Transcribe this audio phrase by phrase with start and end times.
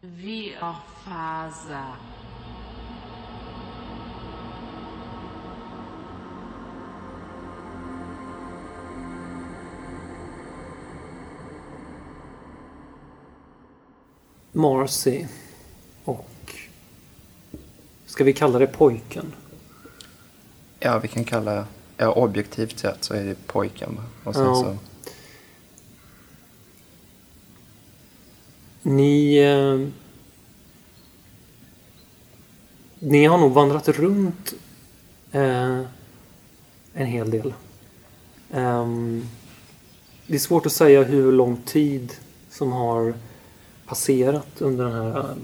[0.00, 1.96] Viorfaza.
[14.52, 15.26] Marcy
[16.04, 16.26] och...
[18.06, 19.34] Ska vi kalla det pojken?
[20.80, 21.66] Ja, vi kan kalla...
[21.96, 24.00] Ja, objektivt sett så är det pojken.
[24.24, 24.54] Och sen Ja.
[24.54, 24.76] så...
[28.88, 29.36] Ni...
[29.36, 29.88] Eh,
[32.98, 34.54] ni har nog vandrat runt
[35.32, 35.80] eh,
[36.92, 37.54] en hel del.
[38.52, 39.24] Ehm,
[40.26, 42.12] det är svårt att säga hur lång tid
[42.50, 43.14] som har
[43.86, 45.36] passerat under den här...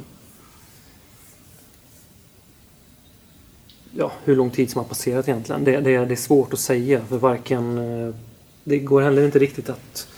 [3.96, 5.65] ja, hur lång tid som har passerat egentligen.
[5.65, 7.79] Det, det, det är svårt att säga för varken...
[7.79, 8.15] Eh,
[8.65, 10.13] det går heller inte riktigt att eh,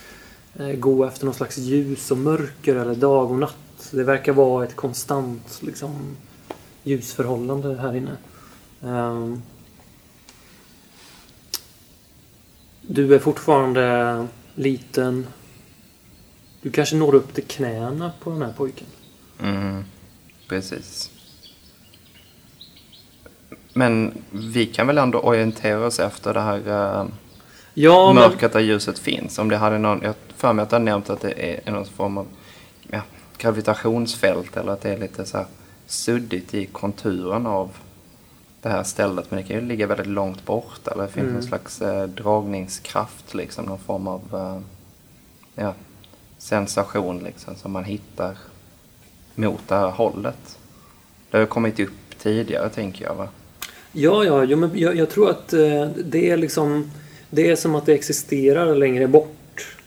[0.59, 3.89] gå efter någon slags ljus och mörker eller dag och natt.
[3.91, 6.17] Det verkar vara ett konstant liksom,
[6.83, 8.17] ljusförhållande här inne.
[8.83, 9.43] Ehm,
[12.83, 15.27] du är fortfarande liten.
[16.63, 18.87] Du kanske når upp till knäna på den här pojken.
[19.41, 19.85] Mm,
[20.49, 21.11] precis.
[23.73, 27.07] Men vi kan väl ändå orientera oss efter det här eh,
[27.79, 29.39] Ja, men, mörkret där ljuset finns.
[29.39, 31.87] Om det hade någon, jag för mig att du har nämnt att det är någon
[31.87, 32.27] form av
[32.91, 33.01] ja,
[33.39, 35.47] gravitationsfält eller att det är lite så här
[35.87, 37.71] suddigt i konturen av
[38.63, 39.31] det här stället.
[39.31, 41.35] Men det kan ju ligga väldigt långt bort eller det finns Mm.
[41.35, 43.65] någon slags eh, dragningskraft liksom.
[43.65, 44.61] Någon form av eh,
[45.65, 45.75] ja,
[46.39, 48.37] sensation liksom som man hittar
[49.35, 50.59] mot det här hållet.
[51.31, 53.29] Det har ju kommit upp tidigare tänker jag va?
[53.93, 56.91] ja, ja jo, men jag, jag tror att eh, det är liksom...
[57.31, 59.36] Det är som att det existerar längre bort.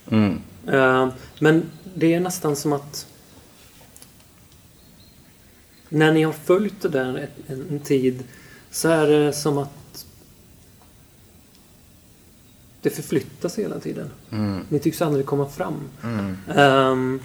[0.09, 0.41] Mm.
[0.67, 1.63] Eh, Men
[1.95, 3.07] det är nästan som att
[5.89, 8.23] när ni har följt det där en, en tid
[8.71, 10.05] så är det som att
[12.81, 14.09] det förflyttas hela tiden.
[14.31, 14.65] Mm.
[14.70, 15.89] Ni tycks aldrig komma fram.
[16.03, 16.37] Mm.
[16.55, 17.21] Ehm,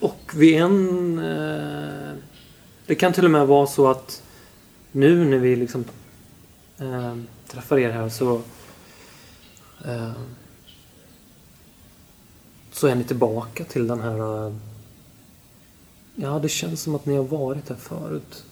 [0.00, 1.18] och vid en...
[1.18, 2.12] eh,
[2.86, 4.22] det kan till och med vara så att
[4.92, 5.84] nu när vi liksom
[6.78, 8.42] eh, träffar er här så...
[9.84, 10.12] eh,
[12.72, 14.46] så är ni tillbaka till den här...
[14.46, 14.54] eh,
[16.14, 18.44] ja, det känns som att ni har varit här förut.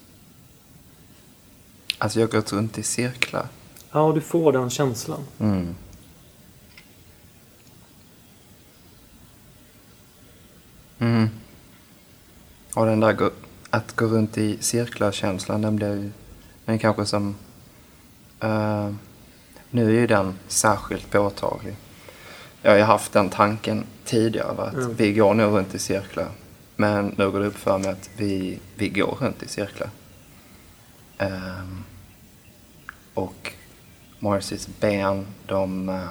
[1.98, 3.48] Alltså jag har gått runt i cirklar.
[3.92, 5.20] Ja, du får den känslan.
[5.38, 5.74] Mm.
[10.98, 11.28] Mm.
[12.74, 13.30] Och den där
[13.70, 16.10] att gå runt i cirklar-känslan, den blir ju...
[16.64, 17.36] Den är kanske som...
[18.42, 18.90] eh,
[19.70, 21.76] nu är ju den särskilt påtaglig.
[22.62, 24.94] Jag har ju haft den tanken tidigare, att Mm.
[24.94, 26.28] vi går nog runt i cirklar.
[26.76, 29.90] Men nu går det upp för mig att vi, vi går runt i cirklar.
[31.18, 31.84] Ehm,
[33.14, 33.52] och
[34.18, 36.06] Marcys ben, de, eh,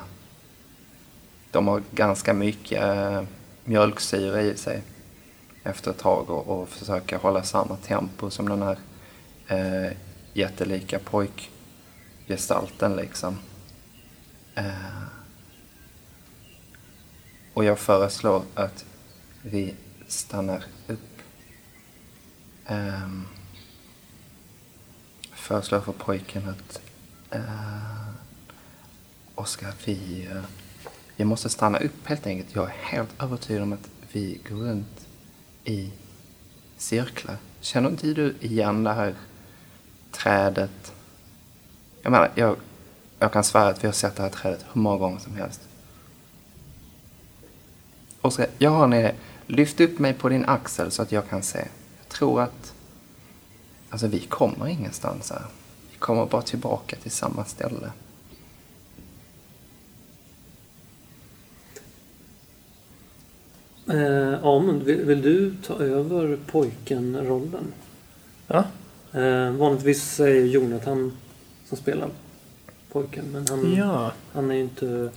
[1.51, 3.23] de har ganska mycket eh,
[3.63, 4.81] mjölksyra i sig
[5.63, 8.77] efter ett tag och, och försöka hålla samma tempo som den här
[9.47, 9.91] eh,
[10.33, 10.99] jättelika
[12.31, 13.37] gestalten liksom.
[14.55, 15.03] Eh,
[17.53, 18.85] och jag föreslår att
[19.41, 19.75] vi
[20.07, 21.21] stannar upp.
[22.65, 23.09] Eh,
[25.33, 26.81] föreslår för pojken att
[27.29, 28.07] eh,
[29.35, 30.43] Oskar, vi, eh,
[31.15, 32.55] vi måste stanna upp helt enkelt.
[32.55, 35.07] Jag är helt övertygad om att vi går runt
[35.63, 35.91] i
[36.77, 37.37] cirklar.
[37.61, 39.15] Känner inte du igen det här
[40.11, 40.93] trädet?
[42.01, 42.55] Jag menar, jag,
[43.19, 45.61] jag kan svära att vi har sett det här trädet hur många gånger som helst.
[48.21, 49.11] Oskar, jag har idé.
[49.47, 51.67] Lyft upp mig på din axel så att jag kan se.
[51.99, 52.73] Jag tror att...
[53.89, 55.45] Alltså vi kommer ingenstans här.
[55.91, 57.91] Vi kommer bara tillbaka till samma ställe.
[63.87, 67.73] Eh, Amund, vill, vill du ta över pojken-rollen?
[68.47, 68.65] Ja.
[69.13, 71.17] Eh, vanligtvis ju Jonathan
[71.71, 72.09] som spelar
[72.91, 75.11] pojken, men han, Ja, han är ju inte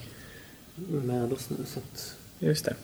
[0.76, 1.56] med oss nu.
[1.66, 2.74] Så att, just det.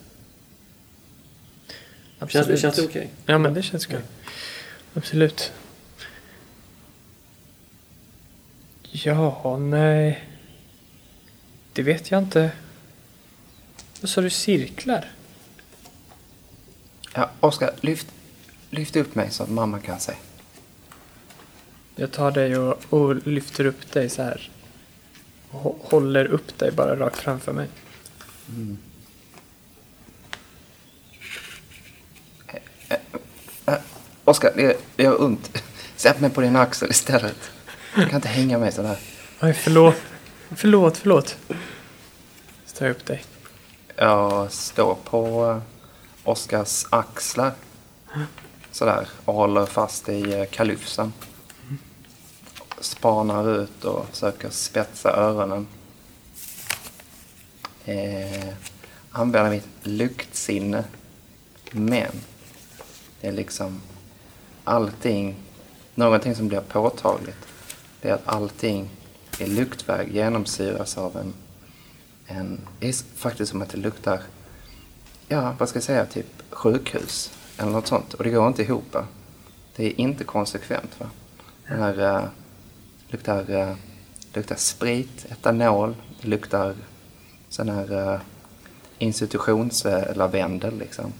[2.19, 2.61] känns, Absolut.
[2.61, 3.11] känns det okej?
[3.27, 4.03] Ja, men det känns kul.
[4.95, 5.53] Absolut.
[8.83, 10.29] Ja, nej.
[11.73, 12.53] Det vet jag inte.
[14.01, 15.11] Vad sa du, cirklar?
[17.15, 18.07] Ja, Oskar, lyft,
[18.71, 20.13] lyft upp mig så att mamma kan se.
[22.01, 24.51] Jag tar dig och, och lyfter upp dig så här.
[25.51, 27.69] Och hå- håller upp dig bara rakt framför mig.
[34.25, 34.53] Oskar,
[34.97, 35.63] det, gör ont.
[35.97, 37.51] Sätt mig på din axel istället.
[37.97, 38.99] Du kan inte hänga mig sådär.
[39.43, 39.95] Oj, förlåt.
[40.57, 41.37] Förlåt, förlåt.
[42.79, 43.25] Jag upp dig.
[43.97, 45.63] Jag står på eh,
[46.31, 47.53] Oskars axlar.
[48.71, 49.09] Sådär.
[49.25, 51.13] Och håller fast i eh, kalufsen.
[52.81, 55.67] Spanar ut och försöker spetsa öronen.
[57.85, 58.55] Eh,
[59.11, 60.85] använder mitt luktsinne.
[61.73, 62.11] Men
[63.21, 63.81] det är liksom
[64.65, 65.37] allting,
[65.95, 67.47] någonting som blir påtagligt.
[68.01, 68.91] Det är att allting
[69.39, 71.35] i luktväg genomsyras av en,
[72.27, 74.21] en det är faktiskt som att det luktar,
[75.29, 78.15] ja vad ska jag säga, typ sjukhus eller något sånt.
[78.15, 78.95] Och det går inte ihop.
[78.95, 79.07] Va?
[79.77, 81.01] Det är inte konsekvent.
[81.01, 81.11] Va?
[81.69, 82.29] Den här, uh,
[83.11, 83.75] luktar, uh,
[84.35, 86.75] luktar sprit, etanol, det luktar
[87.49, 88.21] sån här eh, uh,
[88.99, 91.13] institutionslavendel liksom.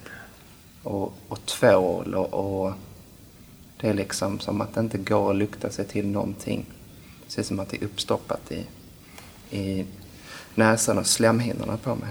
[0.83, 2.73] Och, och tvål och, och
[3.81, 6.67] det är liksom som att det inte går att lukta sig till någonting.
[7.27, 8.67] Det ser ut som att det är uppstoppat i,
[9.57, 9.87] i
[10.55, 12.11] näsan och slemhinnorna på mig.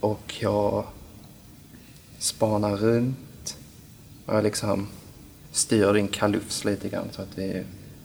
[0.00, 0.84] Och jag
[2.18, 3.56] spanar runt
[4.26, 4.88] och jag liksom
[5.52, 7.64] styr din kalufs lite grann så att vi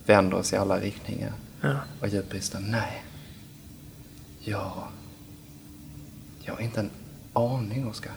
[0.10, 1.34] vänder oss i alla riktningar.
[1.62, 1.80] Ja.
[2.02, 3.04] Och djupbristen, nej.
[4.40, 4.88] Ja.
[6.42, 6.90] Jag har inte en
[7.34, 8.14] aning, Oskar.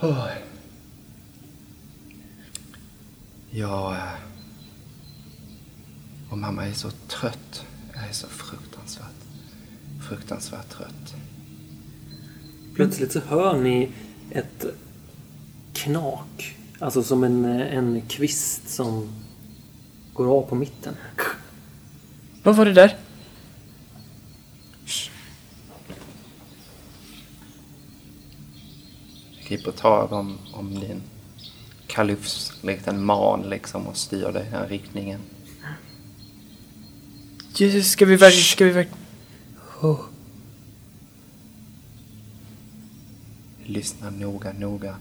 [0.00, 0.26] Oh.
[3.50, 3.92] Jag...
[3.92, 4.12] eh,
[6.30, 7.64] Och mamma är så trött.
[7.94, 9.06] Jag är så fruktansvärt,
[10.08, 11.14] fruktansvärt trött.
[12.74, 13.90] Plötsligt så hör ni
[14.30, 14.64] ett
[15.72, 16.56] knak.
[16.78, 19.08] Alltså som en, en kvist som
[20.12, 20.96] går av på mitten.
[22.42, 22.96] Vad var det där?
[29.48, 31.02] Griper tag om, om din
[31.86, 35.20] kalufs likt en man liksom och styr dig i den riktningen.
[37.54, 38.44] Jesus, ska vi verkligen...
[38.44, 38.98] Ska vi verkligen...
[39.80, 40.00] Oh.
[43.64, 44.96] Lyssna noga, noga.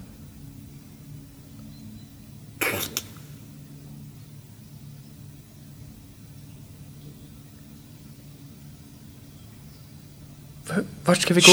[11.06, 11.52] Vart ska vi gå?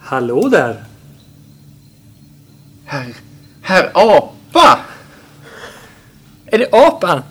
[0.00, 0.84] Hallå där!
[2.84, 3.14] Herr,
[3.62, 4.80] herr apa!
[6.46, 7.22] Är det apan?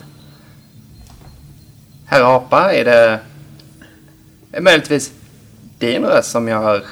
[2.06, 3.20] Herr apa, är det...
[4.52, 5.12] Är möjligtvis
[5.78, 6.84] din röst som jag hör?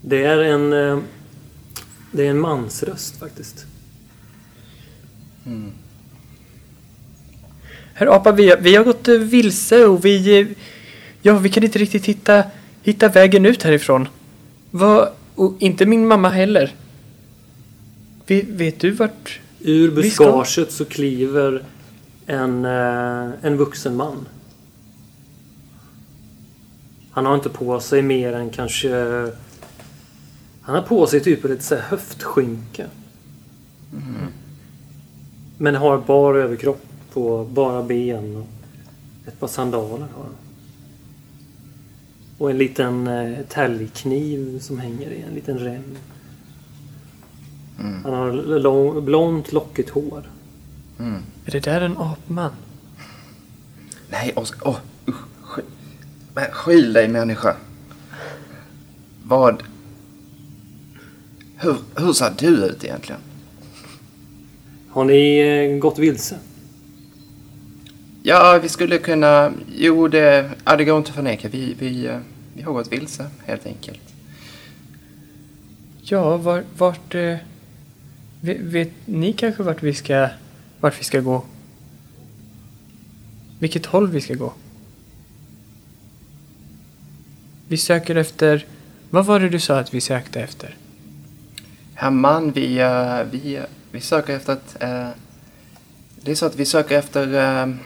[0.00, 0.72] Det är en...
[0.72, 0.98] eh,
[2.12, 3.66] Det är en mansröst faktiskt.
[7.98, 10.40] Herr apa, vi har, vi har gått eh, vilse och vi...
[10.40, 10.46] eh,
[11.22, 12.44] Ja, vi kan inte riktigt hitta,
[12.82, 14.08] hitta vägen ut härifrån.
[14.70, 15.08] Vad...
[15.34, 16.74] Och inte min mamma heller.
[18.26, 19.40] Vi, vet du vart...
[19.60, 21.62] Ur Vi ska- buskaget så kliver
[22.26, 24.26] en, eh, en vuxen man.
[27.10, 28.90] Han har inte på sig mer än kanske...
[30.62, 32.86] Han har på sig typ ett så höftskynke.
[35.58, 36.82] Men har bara överkropp
[37.16, 38.46] på bara ben och
[39.28, 40.34] ett par sandaler har han.
[42.38, 45.96] Och en liten eh, täljkniv som hänger i en liten rem.
[48.04, 50.30] Han har lång, blont lockigt hår.
[51.44, 52.50] Är det där en apman?
[54.10, 54.68] Nej, Oskar.
[54.68, 55.16] Åh, usch.
[55.42, 55.62] Sky-
[56.34, 57.56] Men skyll dig, människa.
[59.24, 59.62] Vad...
[61.56, 63.20] Hur, hur ser du ut egentligen?
[64.88, 66.38] Har ni eh, gått vilse?
[68.28, 69.52] Ja, vi skulle kunna...
[69.76, 71.48] Jo, det, ja, det går inte att förneka.
[71.48, 72.18] Vi, vi, eh,
[72.54, 74.14] vi har gått vilse, helt enkelt.
[76.02, 77.14] Ja, var, vart...
[77.14, 77.36] Eh,
[78.40, 80.28] vet, vet ni kanske vart vi ska...
[80.80, 81.44] Vart vi ska gå?
[83.58, 84.52] Vilket håll vi ska gå?
[87.68, 88.66] Vi söker efter...
[89.10, 90.76] Vad var det du sa att vi sökte efter?
[91.94, 94.76] Herman, vi, eh, vi, vi söker efter ett...
[96.20, 97.76] det är så att vi söker efter...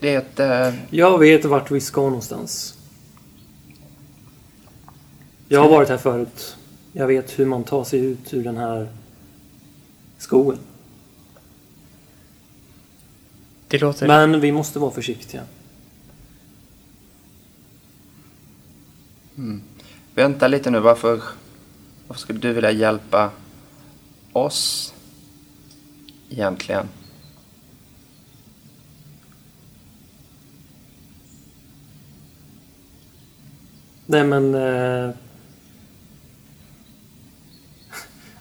[0.00, 0.40] det är ett...
[0.40, 2.78] eh, Jag vet vart vi ska någonstans.
[5.48, 6.56] Jag har varit här förut.
[6.92, 8.88] Jag vet hur man tar sig ut ur den här
[10.18, 10.58] skogen.
[13.68, 14.06] Det låter...
[14.06, 15.42] Men vi måste vara försiktiga.
[20.14, 21.22] Vänta lite nu, varför,
[22.06, 23.30] varför skulle du vilja hjälpa
[24.32, 24.94] oss
[26.30, 26.88] egentligen?
[34.06, 34.54] Nej men...
[34.54, 35.10] Eh,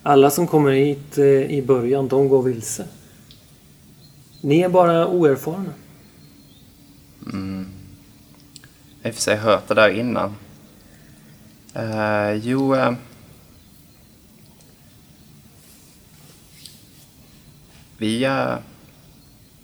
[0.04, 2.86] alla som kommer hit eh, i början, de går vilse.
[4.42, 5.74] Ni är bara oerfarna.
[7.32, 7.68] Mm.
[9.02, 10.36] Jag har i och för sig hört det där innan.
[11.74, 12.76] Eh, jo...
[12.76, 12.94] Eh,
[17.98, 18.56] vi, eh,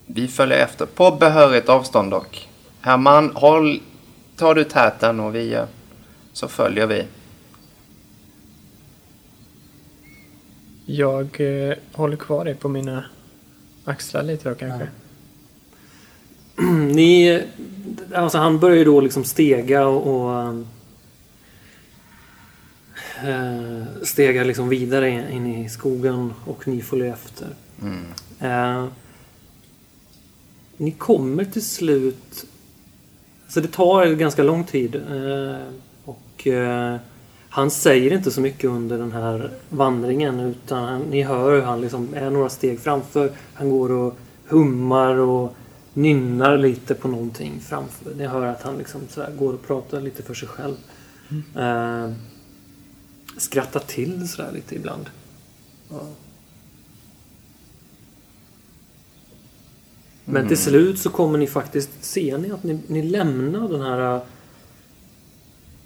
[0.06, 2.48] vi följer efter på behörigt avstånd dock.
[2.82, 3.79] Herman, håll,
[4.39, 5.65] Ta du täten och vi, eh,
[6.39, 7.05] så följer vi.
[10.86, 13.05] Jag eh, håller kvar dig på mina
[13.86, 14.88] axlar lite då kanske.
[16.93, 17.43] Ni...
[18.13, 20.08] Alltså han börjar ju då liksom stega och...
[20.08, 20.48] och
[23.24, 27.48] eh, stegar liksom vidare in, in i skogen och ni följer efter.
[27.81, 28.05] Mm.
[28.39, 28.88] Eh,
[30.77, 32.46] ni kommer till slut...
[33.48, 34.96] Så det tar ganska lång tid.
[34.96, 35.58] Eh,
[36.39, 36.98] och eh,
[37.50, 41.81] han säger inte så mycket under den här vandringen utan han, ni hör hur han
[41.81, 43.31] liksom är några steg framför.
[43.53, 44.17] Han går och
[44.48, 45.55] hummar och
[45.93, 48.15] nynnar lite på någonting framför.
[48.15, 49.01] Ni hör att han liksom
[49.38, 50.75] går och pratar lite för sig själv.
[51.55, 52.12] Eh,
[53.38, 55.10] skrattar till sådär lite ibland.
[55.89, 56.01] Ja.
[60.25, 64.22] Men till slut så kommer ni faktiskt, ser ni att ni, ni lämnar den här...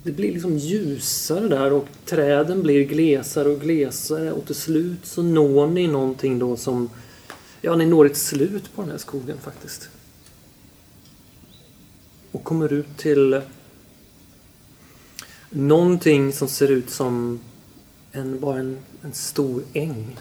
[0.04, 5.24] Det blir liksom ljusare där och träden blir glesare och glesare och till slut så
[5.24, 6.90] når ni någonting då som...
[7.62, 9.90] Ja, ni når ett slut på den här skogen faktiskt.
[12.32, 13.42] Och kommer ut till
[15.50, 17.40] någonting som ser ut som
[18.12, 20.18] en, bara en, en stor äng.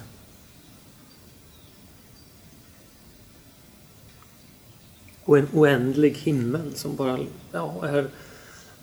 [5.24, 7.18] Och en oändlig himmel som bara
[7.52, 8.10] ja, är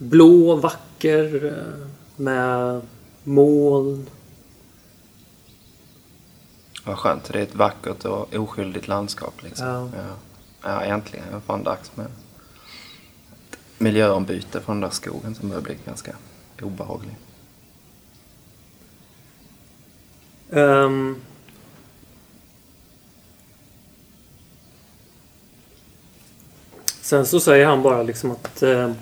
[0.00, 2.80] blå, vacker eh, med
[3.24, 4.06] moln.
[6.84, 9.66] Vad skönt, det är ett vackert och oskyldigt landskap liksom.
[9.66, 9.88] Ja.
[9.96, 10.16] Ja,
[10.62, 11.26] ja äntligen.
[11.26, 12.12] Det var fan dags med ett
[13.78, 16.16] miljöombyte från den där skogen som börjar bli ganska
[16.62, 17.16] obehaglig.
[20.50, 21.16] Ehm.
[27.00, 28.92] sen så säger han bara liksom att eh,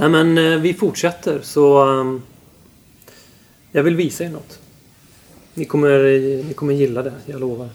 [0.00, 2.22] Nej men eh, vi fortsätter så ehm,
[3.72, 4.58] Jag vill visa er något.
[5.54, 5.98] Ni kommer,
[6.44, 7.68] ni kommer gilla det, jag lovar.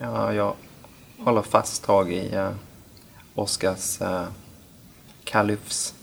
[0.00, 0.54] Ja, jag
[1.18, 2.50] håller fast tag i uh,
[3.34, 4.26] Oskars uh,
[5.24, 5.94] kalufs.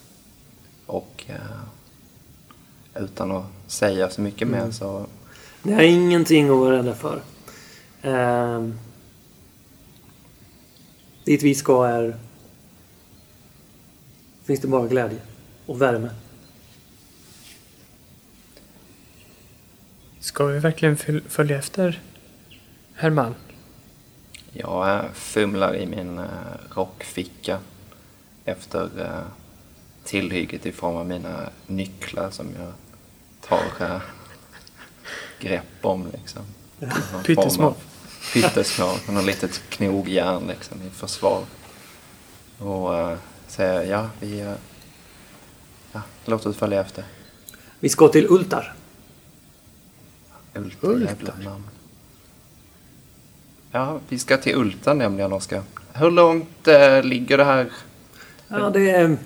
[0.86, 5.06] Och uh, utan att säga så mycket mer så...
[5.64, 7.22] Ni har ingenting att vara rädda för.
[8.02, 8.80] Ehm,
[11.24, 12.29] dit vi ska är...
[14.50, 15.20] Finns det bara glädje
[15.66, 16.10] och värme.
[20.20, 22.02] Ska vi verkligen föl- följa efter
[22.94, 23.36] Herman?
[24.52, 26.26] Jag fumlar i min uh,
[26.76, 27.60] rockficka
[28.46, 29.22] efter uh,
[30.04, 32.74] tillhygget i form av mina nycklar som jag
[33.42, 34.02] tar uh,
[35.40, 36.08] grepp om.
[36.14, 36.42] Liksom.
[37.26, 37.76] Pyttesmå.
[38.34, 41.44] Pyttesmå, med något litet knogjärn liksom, i försvar.
[42.58, 43.18] Och
[43.50, 44.42] säger ja, vi...
[44.42, 44.54] Uh,
[45.92, 47.04] ja, låt oss följa efter.
[47.80, 48.74] Vi ska till Ultar.
[50.54, 51.14] Ulta, Ulta.
[51.14, 51.64] jävla namn.
[53.72, 55.64] Ja, vi ska till Ulta nämligen, Oskar.
[55.94, 57.70] Hur långt eh, ligger det här?
[58.48, 59.18] Ja, det,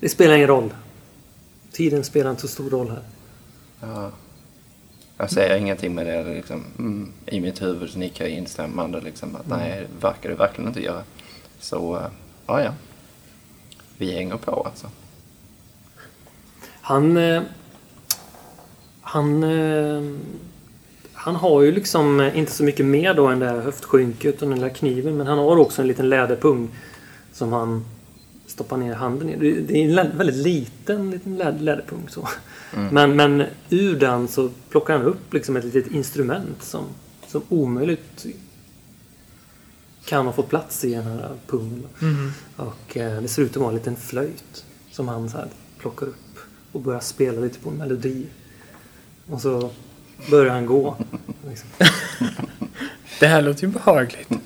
[0.00, 0.74] det spelar ingen roll.
[1.72, 3.02] Tiden spelar inte så stor roll här.
[3.80, 4.10] Ja.
[5.16, 6.34] Jag säger ingenting med det.
[6.34, 9.00] Liksom, mm, I mitt huvud så nickar jag instämmande.
[9.00, 11.02] Liksom, att, Nej, det verkar det verkligen inte göra.
[11.60, 12.06] Så, eh,
[12.46, 12.72] ja, ja.
[13.98, 14.86] Vi hänger på alltså.
[16.80, 17.16] Han...
[17.16, 17.42] eh,
[19.00, 19.42] Han...
[19.42, 20.02] eh,
[21.12, 24.60] Han har ju liksom inte så mycket mer då än det här höftskynket och den
[24.60, 25.16] där kniven.
[25.16, 26.68] Men han har också en liten läderpung
[27.32, 27.84] som han
[28.46, 29.36] stoppar ner handen i.
[29.60, 32.28] Det- är en väldigt liten, liten lä- läderpung så.
[32.92, 36.84] Men, men ur den så plockar han upp liksom ett litet instrument som,
[37.26, 38.26] som omöjligt
[40.08, 41.86] kan ha fått plats i den här pungen.
[42.56, 45.48] Och eh, det ser ut att vara en liten flöjt som han så här
[45.78, 46.38] plockar upp
[46.72, 48.26] och börjar spela lite på en melodi.
[49.30, 49.70] Och så
[50.30, 50.96] börjar han gå.
[51.48, 51.68] Liksom.
[53.20, 54.28] Det här låter ju behagligt.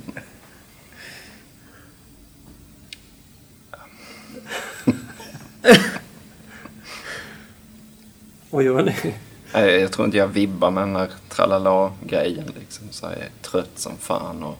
[8.51, 9.15] Vad gör ni?
[9.53, 12.53] Jag tror inte jag vibbar med den här tralala-grejen.
[12.59, 12.87] Liksom.
[12.91, 14.59] Så jag är trött som fan och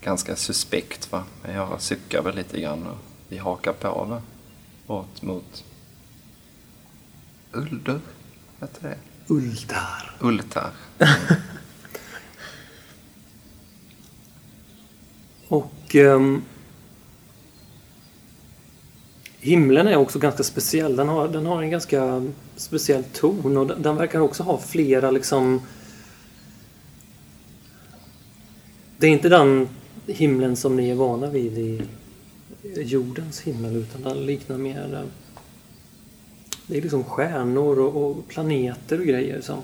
[0.00, 1.12] ganska suspekt.
[1.12, 1.24] Va?
[1.42, 1.66] Men jag
[2.22, 4.22] väl lite grann och vi hakar på va?
[4.86, 5.64] Bort mot
[7.52, 8.00] Uldur,
[8.60, 8.98] heter det?
[9.26, 10.16] Uldar.
[10.20, 10.72] Ultar.
[15.48, 16.42] Och ehm,
[19.40, 20.96] himlen är också ganska speciell.
[20.96, 22.26] Den har, den har en ganska
[22.56, 25.60] speciell ton och den, den verkar också ha flera liksom...
[28.98, 29.68] Det är inte den
[30.08, 31.82] himlen som ni är vana vid i
[32.76, 34.94] jordens himmel utan den liknar mer...
[34.94, 35.02] eh,
[36.66, 39.62] Det är liksom stjärnor och, och planeter och grejer som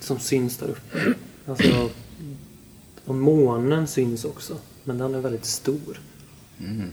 [0.00, 1.14] som syns där uppe.
[1.46, 1.90] Alltså,
[3.04, 4.56] och månen syns också.
[4.84, 6.00] Men den är väldigt stor.
[6.60, 6.90] Mm.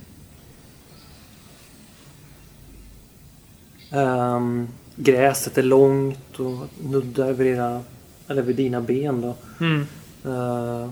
[3.92, 7.84] Ehm, gräset är långt och nuddar vid, era,
[8.28, 9.22] eller vid dina ben.
[9.22, 9.36] Då.
[9.60, 9.86] Mm.
[10.26, 10.92] Ehm,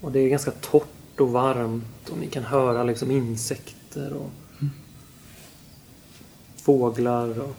[0.00, 4.30] och det är ganska torrt och varmt och ni kan höra liksom insekter och
[6.56, 7.40] fåglar.
[7.40, 7.56] Och...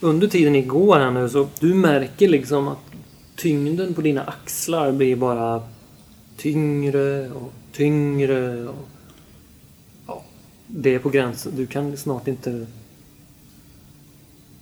[0.00, 2.78] Under tiden ni går här nu så du märker liksom att
[3.36, 5.62] tyngden på dina axlar blir bara
[6.36, 8.68] tyngre och tyngre.
[8.68, 8.88] Och...
[10.06, 10.22] Ja,
[10.66, 11.52] det är på gränsen.
[11.56, 12.66] Du kan snart inte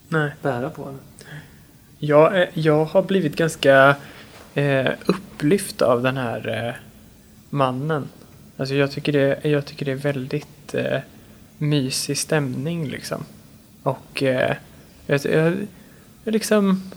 [0.08, 0.30] Nej.
[0.42, 0.98] bära på den.
[1.98, 3.96] Jag, är- jag har blivit ganska
[4.54, 6.74] eh, upplyft av den här eh,
[7.50, 8.08] mannen.
[8.56, 10.98] Alltså jag tycker det, jag tycker det är väldigt eh,
[11.58, 13.24] mysig stämning liksom.
[13.82, 14.56] Och eh,
[15.06, 15.56] jag, jag,
[16.24, 16.90] jag liksom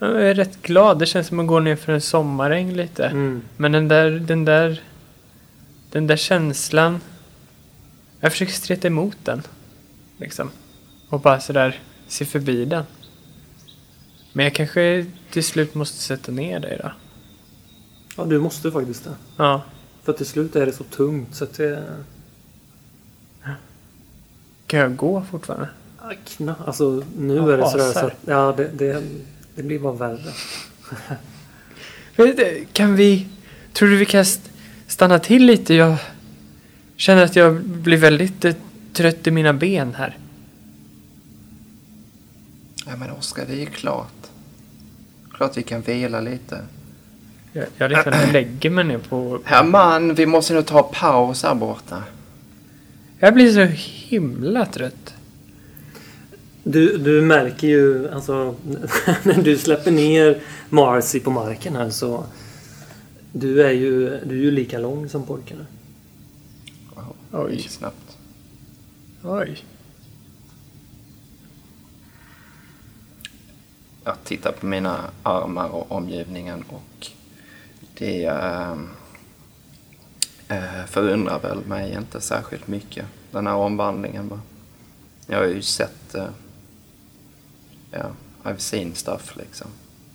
[0.00, 0.98] jag är rätt glad.
[0.98, 3.06] Det känns som att gå ner för en sommaräng lite.
[3.06, 3.42] Mm.
[3.56, 4.82] Men den där, den där,
[5.90, 7.00] den där känslan.
[8.20, 9.42] Jag försöker streta emot den.
[10.16, 10.50] Liksom.
[11.08, 11.78] Och bara sådär
[12.08, 12.84] se förbi den.
[14.32, 16.92] Men jag kanske till slut måste sätta ner dig då.
[18.16, 19.14] Ja, du måste faktiskt det.
[19.36, 19.62] Ja.
[20.02, 21.84] För till slut är det så tungt så att det...
[24.66, 25.68] Kan jag gå fortfarande?
[26.02, 28.12] Ja, Kna, alltså nu Ja, är det sådär så att...
[28.26, 29.02] Ja, det, det,
[29.54, 30.32] det blir bara värre.
[32.72, 33.26] Kan vi...
[33.72, 34.50] Tror du vi kan st-
[34.86, 35.74] stanna till lite?
[35.74, 35.96] Jag
[36.96, 38.44] känner att jag blir väldigt
[38.92, 40.18] trött i mina ben här.
[42.86, 44.29] Ja men Oskar, det är ju klart.
[45.40, 46.60] Klart vi kan vila lite.
[47.52, 49.40] Jag, jag liksom lägger mig ner på...
[49.44, 52.02] Herman, vi måste nog ta paus här borta.
[53.18, 53.60] Jag blir så
[54.08, 55.14] himla trött.
[56.62, 58.54] Du, du märker ju alltså
[59.22, 62.24] när du släpper ner Marcy på marken här så...
[63.32, 65.66] Du är ju, du är ju lika lång som pojkarna.
[66.94, 67.66] Wow, Oj.
[67.68, 68.16] snabbt.
[69.22, 69.64] Oj.
[74.04, 77.06] Jag tittar på mina armar och omgivningen och
[77.98, 78.72] det äh,
[80.48, 83.06] äh, förundrar väl mig inte särskilt mycket.
[83.30, 84.40] Den här omvandlingen bara.
[85.26, 86.24] Jag har ju sett, äh,
[87.90, 88.10] ja,
[88.42, 89.66] I've seen stuff liksom.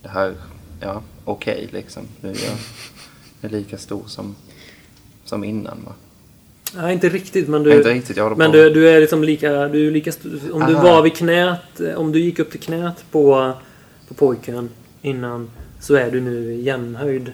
[0.02, 0.34] Det här,
[0.80, 2.02] ja, okej liksom.
[2.20, 2.56] Nu är jag
[3.46, 4.36] är lika stor som,
[5.24, 5.92] som innan va.
[6.74, 7.94] Nej, inte riktigt men Du, inte du...
[7.94, 9.68] riktigt, Men du, du är liksom lika...
[9.68, 10.12] Du är lika
[10.52, 10.82] om du Aha.
[10.82, 11.80] var vid knät...
[11.96, 13.52] Om du gick upp till knät på,
[14.08, 14.68] på pojken
[15.02, 17.32] innan så är du nu jämnhöjd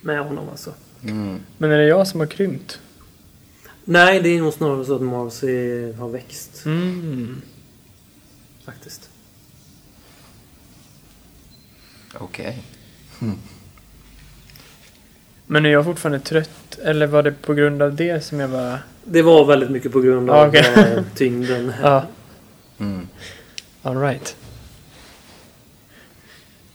[0.00, 0.74] med honom alltså.
[1.04, 1.40] Mm.
[1.58, 2.80] Men är det jag som har krympt?
[3.84, 7.42] Nej, det är nog snarare så att Marcy har växt Mm.
[8.64, 9.10] faktiskt.
[12.18, 12.62] Okej.
[15.46, 16.78] Men är jag fortfarande trött?
[16.82, 18.78] Eller var det på grund av det som jag var...
[19.04, 20.74] Det var väldigt mycket på grund av okej.
[20.76, 21.72] eh, tyngden.
[21.82, 22.06] Ja,
[22.78, 23.08] Mm.
[23.82, 24.36] alright.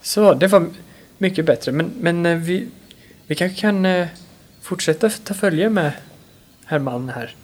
[0.04, 0.70] Så, det var
[1.18, 1.72] mycket bättre.
[1.72, 2.68] Men, men eh, vi,
[3.28, 4.08] vi kanske kan eh,
[4.62, 5.92] fortsätta ta följe med
[6.66, 7.36] herr man här.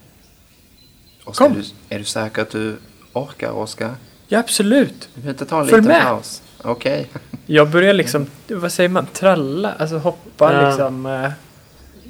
[1.24, 1.56] Oskar, Kom.
[1.56, 2.76] är du, är du säker att du
[3.12, 3.94] orkar, Oskar?
[4.28, 5.08] Ja, absolut.
[5.14, 6.02] Du vill inte ta en Följ liten med.
[6.02, 6.42] paus?
[6.62, 7.06] Okej.
[7.46, 10.68] Jag börjar liksom, vad säger man, tralla, alltså hoppa Ja.
[10.68, 11.30] liksom eh,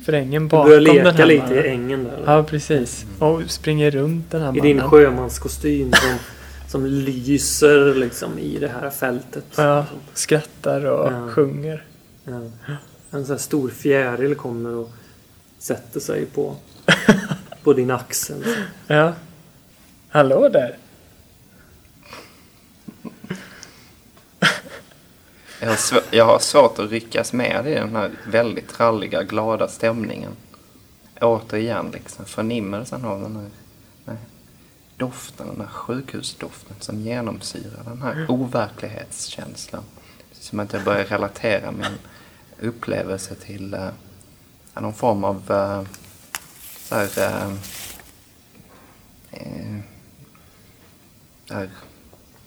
[0.05, 1.65] för ängen Du bakom börjar den leka här lite mannen.
[1.65, 2.23] i ängen där.
[2.27, 3.05] Ja, precis.
[3.19, 4.77] Och springer runt den här I mannen.
[4.77, 6.11] din sjömanskostym som,
[6.71, 9.45] som lyser liksom i det här fältet.
[9.57, 11.29] Ja, skrattar och Ja.
[11.31, 11.85] sjunger.
[12.25, 12.33] Ja.
[13.11, 14.91] En sån här stor fjäril kommer och
[15.59, 16.57] sätter sig på,
[17.63, 18.45] på din axel.
[18.87, 19.13] Ja.
[20.09, 20.77] Hallå där.
[25.61, 29.69] Jag har, svå- jag har svårt att ryckas med i den här väldigt ralliga, glada
[29.69, 30.33] stämningen.
[31.21, 33.47] Återigen, liksom, förnimmelsen av den här
[35.01, 39.83] doften, den här sjukhusdoften som genomsyrar den här overklighetskänslan.
[40.33, 41.99] Som att jag börjar relatera min
[42.61, 43.89] upplevelse till eh,
[44.75, 45.83] någon form av eh,
[46.89, 47.53] så här, eh,
[49.31, 49.79] eh,
[51.49, 51.71] så här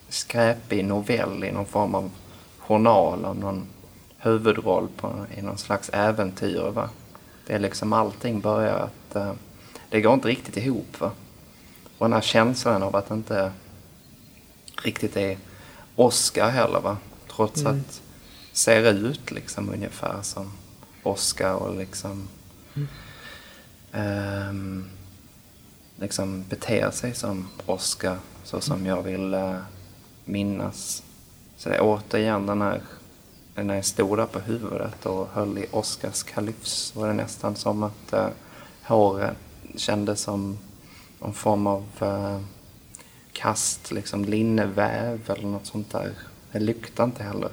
[0.10, 2.12] skräpig novell i någon form av
[2.58, 3.68] journal om någon
[4.18, 6.72] huvudroll på, i någon slags äventyr.
[6.74, 6.90] Va?
[7.48, 9.16] Det är liksom allting börjar att...
[9.16, 9.34] Eh,
[9.90, 11.00] det går inte riktigt ihop.
[11.00, 11.12] Va?
[11.98, 13.52] Och den här känslan av att det inte
[14.84, 15.38] riktigt är
[15.96, 16.80] Oscar heller.
[16.80, 16.98] Va?
[17.36, 17.80] Trots Mm.
[17.80, 18.02] att
[18.52, 20.52] ser ut liksom ungefär som
[21.04, 22.28] Oscar och liksom...
[23.92, 24.86] ehm,
[25.96, 29.56] liksom beter sig som Oscar så som jag vill eh,
[30.26, 31.04] minnas.
[31.58, 32.82] Så det är återigen den här,
[33.56, 37.84] när jag stod där på huvudet och höll i Oscars kalyfs var det nästan som
[37.84, 38.28] att eh,
[38.84, 39.38] håret
[39.76, 40.58] kändes som
[41.24, 42.40] någon form av eh,
[43.32, 46.14] kast, liksom linneväv eller något sånt där.
[46.52, 47.50] Det luktade inte heller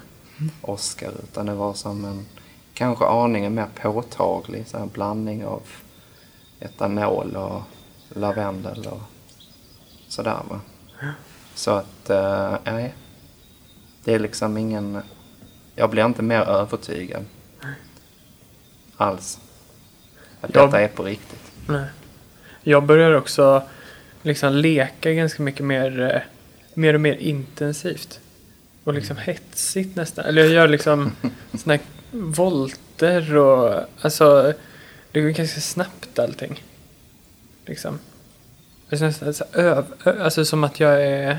[0.61, 2.27] Oscar utan det var som en
[2.75, 5.63] kanske aningen mer påtaglig så här blandning av
[6.61, 7.63] etanol och
[8.09, 9.01] lavendel och
[10.09, 10.61] sådär va.
[11.55, 12.95] Så att, eh, nej.
[14.05, 15.03] Det är liksom ingen...
[15.75, 17.25] Jag blir inte mer övertygad.
[18.97, 19.41] Alls.
[20.41, 21.53] Att Jag- detta är på riktigt.
[21.69, 21.85] Nej.
[22.63, 23.63] Jag börjar också
[24.23, 26.21] liksom leka ganska mycket mer, eh,
[26.75, 28.21] mer och mer intensivt.
[28.85, 30.25] Och liksom hetsigt nästan.
[30.25, 31.13] Eller jag gör liksom
[31.55, 34.53] såna här volter och alltså
[35.13, 36.65] det går ganska snabbt allting.
[37.67, 37.99] Liksom.
[38.89, 41.39] Det är nästan så öv, ö, alltså som att jag är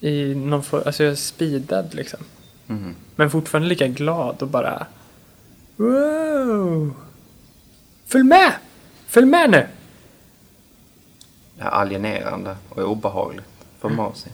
[0.00, 2.20] i någon form, alltså jag är speedad liksom.
[2.66, 2.94] Mhm.
[3.16, 4.86] Men fortfarande lika glad och bara
[5.76, 6.94] Wow!
[8.06, 8.52] Följ med!
[9.06, 9.66] Följ med nu!
[11.56, 13.44] Det är alienerande och obehagligt
[13.80, 14.30] för Marcy.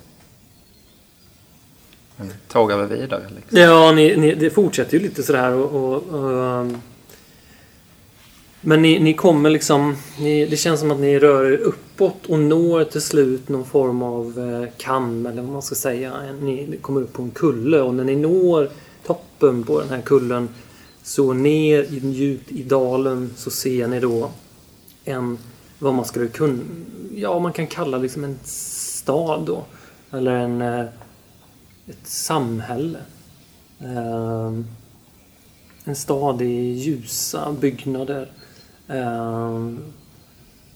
[2.16, 3.58] Men tågar vi vidare liksom.
[3.58, 5.74] Ja, ni, ni, det fortsätter ju lite sådär och...
[5.74, 6.82] och, och um,
[8.60, 9.96] men ni, ni kommer liksom...
[10.18, 14.02] Ni, det känns som att ni rör er uppåt och når till slut någon form
[14.02, 16.32] av eh, kam eller vad man ska säga.
[16.40, 18.70] Ni kommer upp på en kulle och när ni når
[19.06, 20.48] toppen på den här kullen
[21.02, 24.30] så ner djupt i dalen så ser ni då
[25.04, 25.38] en...
[25.80, 26.62] Vad man skulle kunna...
[27.14, 29.64] Ja, man kan kalla liksom en stad då.
[30.10, 30.62] Eller en...
[30.62, 30.86] Eh,
[31.86, 32.98] ett samhälle.
[33.80, 34.66] Ehm,
[35.84, 38.30] en stad i ljusa byggnader.
[38.88, 39.78] Ehm,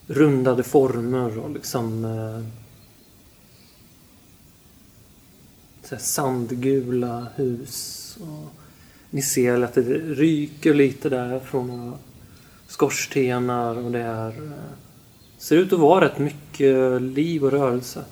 [0.07, 2.43] rundade former och liksom eh,
[5.99, 8.19] sandgula hus.
[8.21, 8.53] Och
[9.11, 11.99] ni ser att det ryker lite där från några
[12.67, 14.84] skorstenar och det är, eh,
[15.45, 18.05] ser ut att vara rätt mycket liv och rörelse.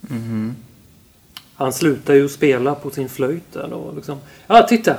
[0.00, 0.56] Mhm.
[1.54, 3.92] Han slutar ju spela på sin flöjt där då.
[3.96, 4.18] Liksom.
[4.46, 4.96] Ja, titta!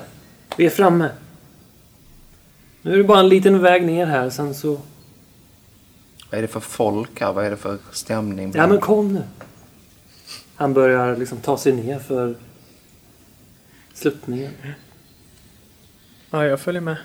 [0.57, 1.09] Vi är framme.
[2.81, 4.81] Nu är det bara en liten väg ner här, sen så...
[6.29, 7.33] Vad är det för folk här?
[7.33, 8.51] Vad är det för stämning?
[8.55, 9.23] Ja, men kom nu!
[10.55, 12.35] Han börjar liksom ta sig ner för
[13.93, 14.51] sluttningen.
[16.29, 16.97] Ja, jag följer med.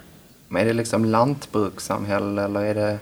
[0.49, 2.99] Men är det liksom lantbrukssamhälle eller är det...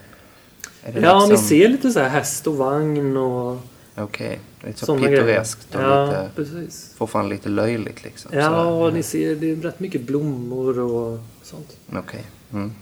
[0.85, 1.49] Det Ja, ni liksom...
[1.49, 3.57] ser lite så här häst och vagn och
[3.97, 5.23] Okej, lite så sådana grejer.
[5.23, 6.31] pittoreskt och Ja, lite...
[6.37, 6.95] precis.
[6.97, 8.31] Fortfarande lite löjligt liksom.
[8.35, 8.67] Ja, sådär.
[8.67, 11.77] och ni ser det är rätt mycket blommor och sånt.
[11.93, 12.25] Okej.
[12.53, 12.73] Mm.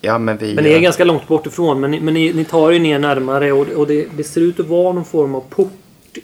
[0.00, 0.54] Ja, men vi...
[0.54, 1.80] Men ni är ganska långt bort ifrån.
[1.80, 4.60] Men ni, men ni, ni tar er ner närmare och, och det, det ser ut
[4.60, 5.72] att vara någon form av port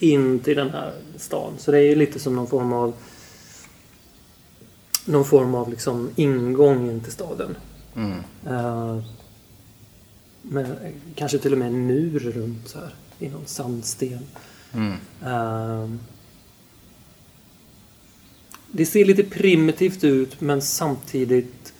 [0.00, 1.52] in till den här stan.
[1.58, 2.92] Så det är ju lite som någon form av
[5.04, 7.56] någon form av liksom ingång in till staden.
[7.96, 8.12] Mm.
[8.46, 8.98] Eh,
[10.42, 12.94] med, kanske till och med en mur runt så här.
[13.18, 14.26] I någon sandsten.
[14.72, 14.96] Mm.
[15.24, 15.88] Eh,
[18.72, 21.72] det ser lite primitivt ut men samtidigt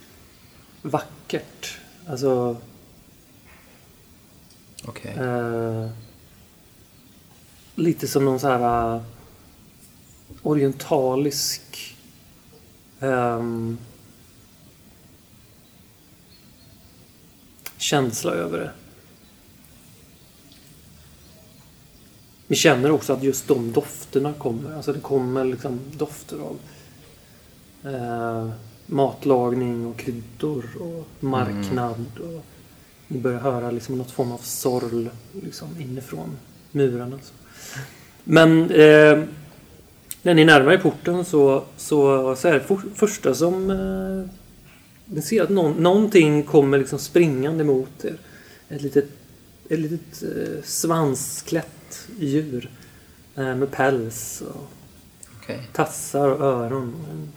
[0.83, 1.79] vackert.
[2.07, 2.57] Alltså...
[4.85, 5.13] Okej.
[5.13, 5.91] Eh,
[7.75, 9.03] lite som någon så här eh,
[10.43, 11.97] orientalisk
[13.01, 13.79] ehm,
[17.81, 18.71] känsla över det.
[22.47, 24.77] Vi känner också att just de dofterna kommer.
[24.77, 26.59] Alltså det kommer liksom dofter av
[27.95, 28.51] eh,
[28.87, 32.05] matlagning och kryddor och marknad.
[32.19, 32.45] Och
[33.09, 35.09] ni börjar höra liksom något form av sorl
[35.43, 36.37] liksom inifrån
[36.71, 37.19] murarna.
[37.23, 37.33] Så.
[38.25, 39.25] Men eh,
[40.23, 44.40] när ni närmar er porten så, så, så är det for, första som eh,
[45.13, 48.19] ni ser att någon, någonting kommer liksom springande mot er.
[48.69, 49.05] Ett litet,
[49.69, 52.71] ett litet eh, svansklätt djur
[53.37, 54.71] eh, med päls och
[55.43, 55.69] Okej.
[55.73, 57.07] tassar och öron.
[57.11, 57.33] En,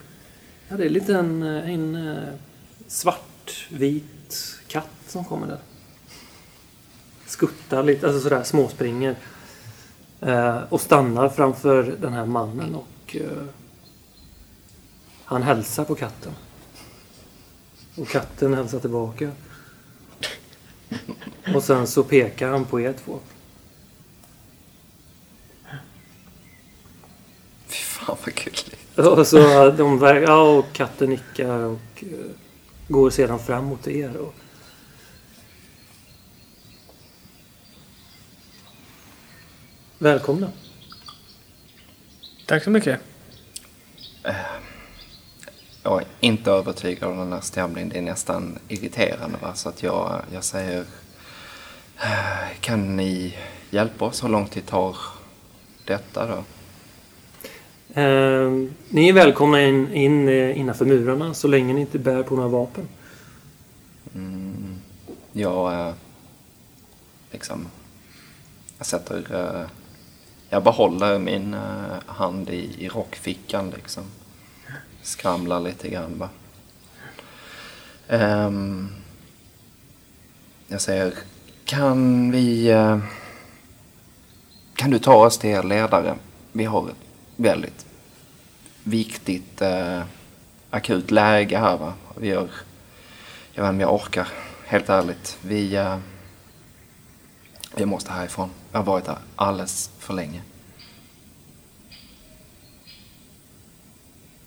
[0.67, 2.33] ja, det är lite en, en eh,
[2.87, 5.59] svartvit katt som kommer där.
[7.25, 9.15] skuttar lite, alltså sådär småspringer.
[10.21, 13.43] Eh, och stannar framför den här mannen och eh,
[15.25, 16.31] han hälsar på katten.
[17.95, 19.31] Och katten hälsar tillbaka.
[21.55, 23.19] Och sen så pekar han på er två.
[27.67, 28.99] Fy fan vad gulligt.
[29.19, 32.31] Och så de, ja, och katten nickar och eh,
[32.87, 34.17] går sedan fram mot er.
[34.17, 34.33] Och,
[39.97, 40.51] Välkomna.
[42.45, 42.99] Tack så mycket.
[45.83, 47.89] Jag är inte övertygad om den här stämningen.
[47.89, 49.37] Det är nästan irriterande.
[49.41, 49.53] Va?
[49.53, 50.85] Så att jag, jag säger...
[51.97, 53.37] eh, Kan ni
[53.69, 54.23] hjälpa oss?
[54.23, 54.95] Hur lång tid tar
[55.85, 56.43] detta då?
[58.01, 58.51] Eh,
[58.89, 62.49] ni är välkomna in, in eh, innanför murarna så länge ni inte bär på några
[62.49, 62.87] vapen.
[64.15, 64.75] Mm,
[65.31, 65.73] jag...
[65.87, 65.93] eh,
[67.31, 67.67] Liksom...
[68.77, 69.25] Jag sätter...
[69.61, 69.67] eh,
[70.49, 71.59] Jag behåller min eh,
[72.05, 74.03] hand i, i rockfickan liksom.
[75.03, 76.29] Skramlar lite grann va.
[78.07, 78.89] Um,
[80.67, 81.13] jag säger,
[81.65, 82.73] kan vi...
[82.73, 82.97] Uh,
[84.75, 86.15] Kan du ta oss till er ledare?
[86.51, 86.95] Vi har ett
[87.35, 87.85] väldigt
[88.83, 90.03] viktigt uh,
[90.69, 91.93] akut läge här va.
[92.17, 92.49] Vi gör...
[93.53, 94.27] Jag vet inte om jag orkar,
[94.65, 95.37] helt ärligt.
[95.41, 95.77] Vi...
[95.77, 95.97] uh,
[97.75, 98.49] vi måste härifrån.
[98.71, 100.41] Jag har varit här alldeles för länge.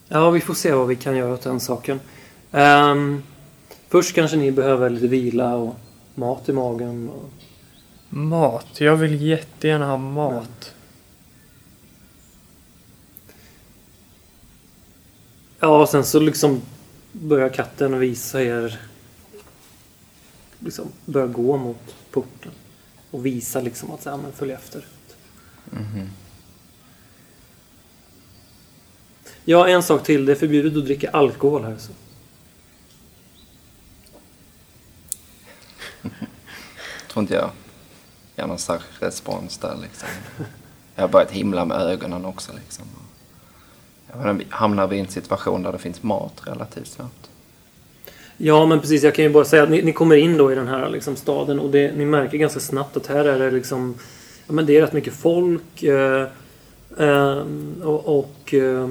[0.09, 2.01] Ja, vi får se vad vi kan göra åt den saken.
[2.53, 3.23] Ehm,
[3.89, 5.75] först kanske ni behöver lite vila och
[6.15, 7.09] mat i magen.
[7.09, 7.31] Och,
[8.09, 8.81] Mat.
[8.81, 10.73] Jag vill jättegärna ha mat.
[15.61, 16.63] ja, och sen så liksom
[17.13, 18.81] börjar katten visa er...
[20.59, 22.53] Liksom börja gå mot porten.
[23.11, 24.85] Och visa liksom att ja, men följ efter.
[25.71, 26.11] Mhm.
[29.49, 30.27] Ja, en sak till.
[30.27, 31.77] Det är förbjudet att dricka alkohol här.
[31.79, 31.93] Så.
[37.09, 37.51] tror inte jag
[38.37, 40.09] ger någon särskild respons där liksom.
[40.95, 42.85] Jag har börjat himla med ögonen också liksom.
[44.13, 47.31] Jag hamnar vi i en situation där det finns mat relativt snabbt?
[48.37, 49.03] Ja, men precis.
[49.03, 51.17] Jag kan ju bara säga att ni, ni kommer in då i den här liksom,
[51.17, 53.95] staden och det, ni märker ganska snabbt att här är det liksom...
[54.47, 55.83] Ja, men det är rätt mycket folk.
[55.83, 56.29] Eh,
[56.99, 57.45] eh,
[57.83, 58.19] och...
[58.19, 58.89] och eh,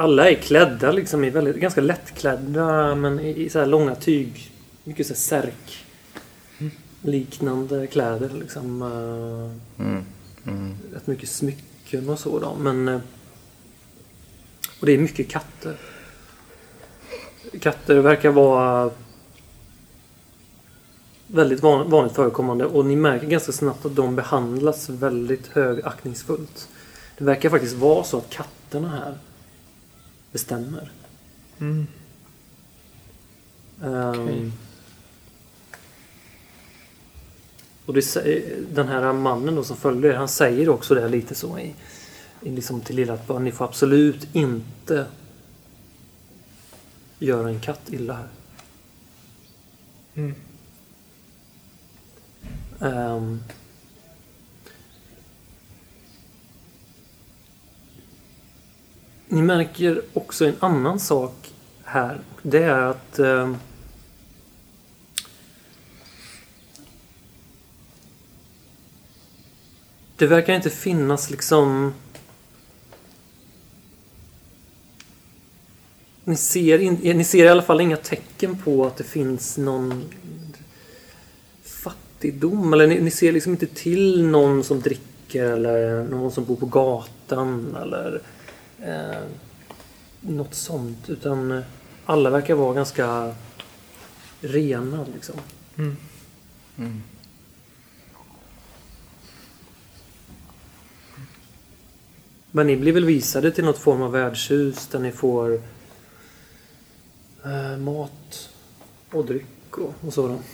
[0.00, 4.50] alla är klädda liksom i väldigt, ganska lättklädda men i, i så här långa tyg.
[4.84, 5.84] Mycket så särk
[7.02, 8.82] liknande kläder liksom.
[8.82, 10.04] Eh, Mm.
[10.46, 10.74] Mm.
[10.94, 12.54] rätt mycket smycken och så då.
[12.60, 12.88] Men...
[12.88, 13.00] eh,
[14.80, 15.76] Och det är mycket katter.
[17.60, 18.90] Katter verkar vara
[21.26, 26.68] väldigt van, vanligt förekommande och ni märker ganska snabbt att de behandlas väldigt högaktningsfullt.
[27.18, 29.14] Det verkar faktiskt vara så att katterna här
[30.32, 30.90] bestämmer.
[31.60, 31.86] Mm.
[33.82, 34.52] Okej.
[37.86, 38.14] Och det,
[38.74, 41.74] den här mannen då som följer er, han säger också det lite så i,
[42.42, 45.06] i liksom till lilla att ni får absolut inte
[47.18, 48.28] göra en katt illa här.
[50.14, 50.34] Mm.
[52.80, 53.40] Ehm.
[59.30, 61.52] Ni märker också en annan sak
[61.84, 62.18] här.
[62.42, 63.54] Det är att eh,
[70.16, 71.94] det verkar inte finnas liksom
[76.24, 80.04] Ni ser, in, ni ser i alla fall inga tecken på att det finns någon
[81.62, 82.72] fattigdom.
[82.72, 86.66] Eller ni, ni ser liksom inte till någon som dricker eller någon som bor på
[86.66, 88.20] gatan eller
[88.82, 89.22] eh,
[90.20, 91.10] något sånt.
[91.10, 91.64] Utan eh,
[92.04, 93.34] alla verkar vara ganska
[94.40, 95.36] rena liksom.
[95.78, 95.96] Mm.
[96.78, 97.02] Mm.
[102.50, 105.60] Men ni blir väl visade till något form av värdshus där ni får
[107.44, 108.50] eh, mat
[109.10, 110.46] och dryck och, och sådant.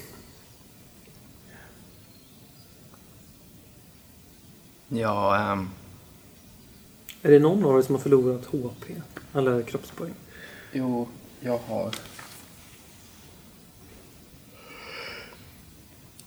[4.88, 5.68] Ja, ehm,
[7.26, 8.84] Är det någon av er som har förlorat HP?
[9.34, 10.14] Eller kroppspoäng?
[10.72, 11.08] jo,
[11.40, 11.94] jag har...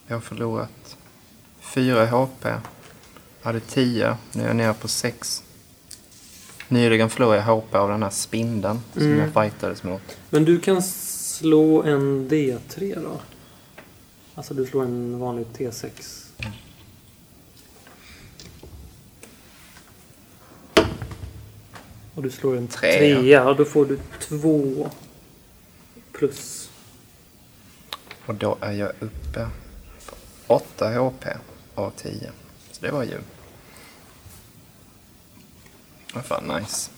[0.08, 0.98] Jag har förlorat
[1.60, 2.46] fyra HP.
[2.46, 2.60] Jag
[3.42, 5.44] hade tio, nu är jag nere på sex.
[6.68, 9.20] Nyligen förlorade jag HP av den här spindeln som Mm.
[9.20, 10.18] jag fightades mot.
[10.30, 13.18] Men du kan slå en D3 då.
[14.36, 16.19] Alltså du slår en vanlig T6.
[22.20, 22.98] Och du slår en Trea.
[22.98, 23.50] trea.
[23.50, 24.90] Och då får du två
[26.12, 26.72] plus.
[28.26, 29.48] Och då är jag uppe
[30.48, 31.26] på 8 HP
[31.76, 32.32] av 10.
[32.72, 33.18] Så det var ju...
[36.14, 36.92] Vad fan nice.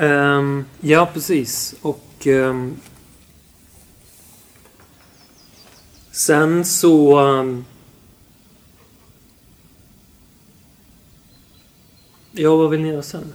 [0.00, 1.74] Um, ja, precis.
[1.82, 2.26] Och...
[2.26, 2.80] Um,
[6.10, 7.20] sen så...
[7.20, 7.64] Um,
[12.32, 13.34] ja, vad vill ni göra sen?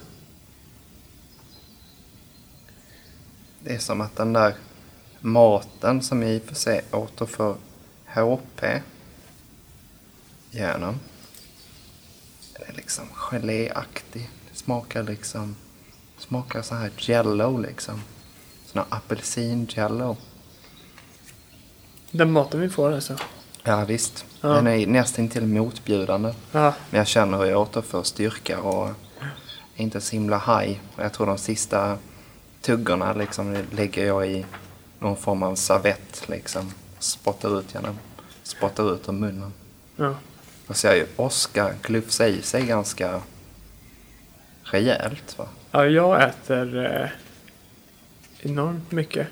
[3.60, 4.56] Det är som att den där
[5.20, 7.56] maten som i och för sig återför
[8.06, 8.64] HP
[10.52, 11.00] genom.
[12.54, 14.30] Den är liksom geléaktig.
[14.52, 15.56] Det smakar liksom...
[16.18, 18.02] Smakar så här jello liksom.
[18.66, 20.18] Sån här apelsin-jello.
[22.12, 23.16] Den maten vi får alltså.
[23.64, 24.26] Ja visst.
[24.42, 24.50] Ja.
[24.50, 26.34] Den är nästan till motbjudande.
[26.52, 26.74] Ja.
[26.90, 28.88] Men jag känner hur jag återför styrka och
[29.76, 30.80] är inte så himla high.
[30.96, 31.98] Och jag tror de sista
[32.62, 34.46] tuggorna liksom lägger jag i
[35.00, 36.72] någon form av servett liksom.
[37.00, 38.00] Spottar ut genom,
[38.44, 39.54] spottar ut ur munnen.
[39.96, 40.16] ja.
[40.68, 43.22] Och ser ju Oskar glufsa i sig ganska
[44.64, 45.48] rejält va?
[45.76, 47.10] Ja, jag äter eh,
[48.40, 49.28] enormt mycket.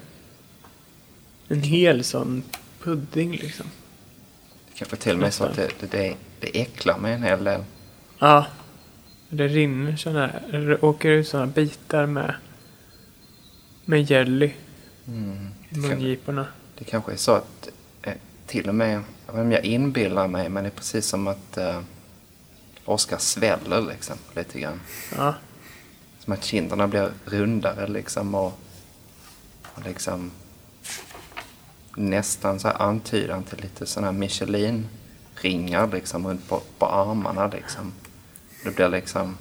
[1.47, 2.43] En hel sån
[2.81, 3.65] pudding liksom.
[4.67, 7.43] Det kanske till och med så att det, det, det, det äcklar mig en hel
[7.43, 7.63] del.
[8.19, 8.45] Ja.
[9.29, 12.35] Det rinner såna här, det åker ut såna bitar med,
[13.85, 14.51] med jelly
[15.07, 15.47] Mm.
[15.69, 16.45] i mungiporna.
[16.77, 17.69] Det kanske är så att
[18.01, 18.13] eh,
[18.47, 18.91] till och med,
[19.27, 21.79] jag vet inte om jag inbillar mig, men det är precis som att eh,
[22.85, 24.81] Oskar sväller liksom lite grann.
[25.17, 25.35] Ja.
[26.23, 28.59] Som att kinderna blir rundare liksom och,
[29.63, 30.31] och liksom
[31.95, 37.93] nästan så här antydan till lite sådana här Michelin-ringar liksom runt på, på armarna liksom.
[38.63, 39.37] Det blir liksom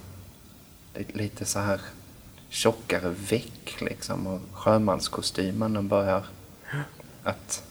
[0.94, 1.80] li- lite så här
[2.48, 6.24] tjockare veck liksom och sjömanskostymen den börjar
[7.22, 7.62] att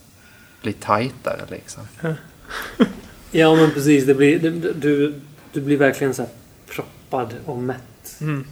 [0.61, 1.83] bli tajtare liksom.
[3.33, 4.05] Ja, men precis.
[4.05, 5.21] Det blir, det, du,
[5.53, 6.31] du blir verkligen så här
[6.69, 8.17] proppad och mätt.
[8.21, 8.47] Mm.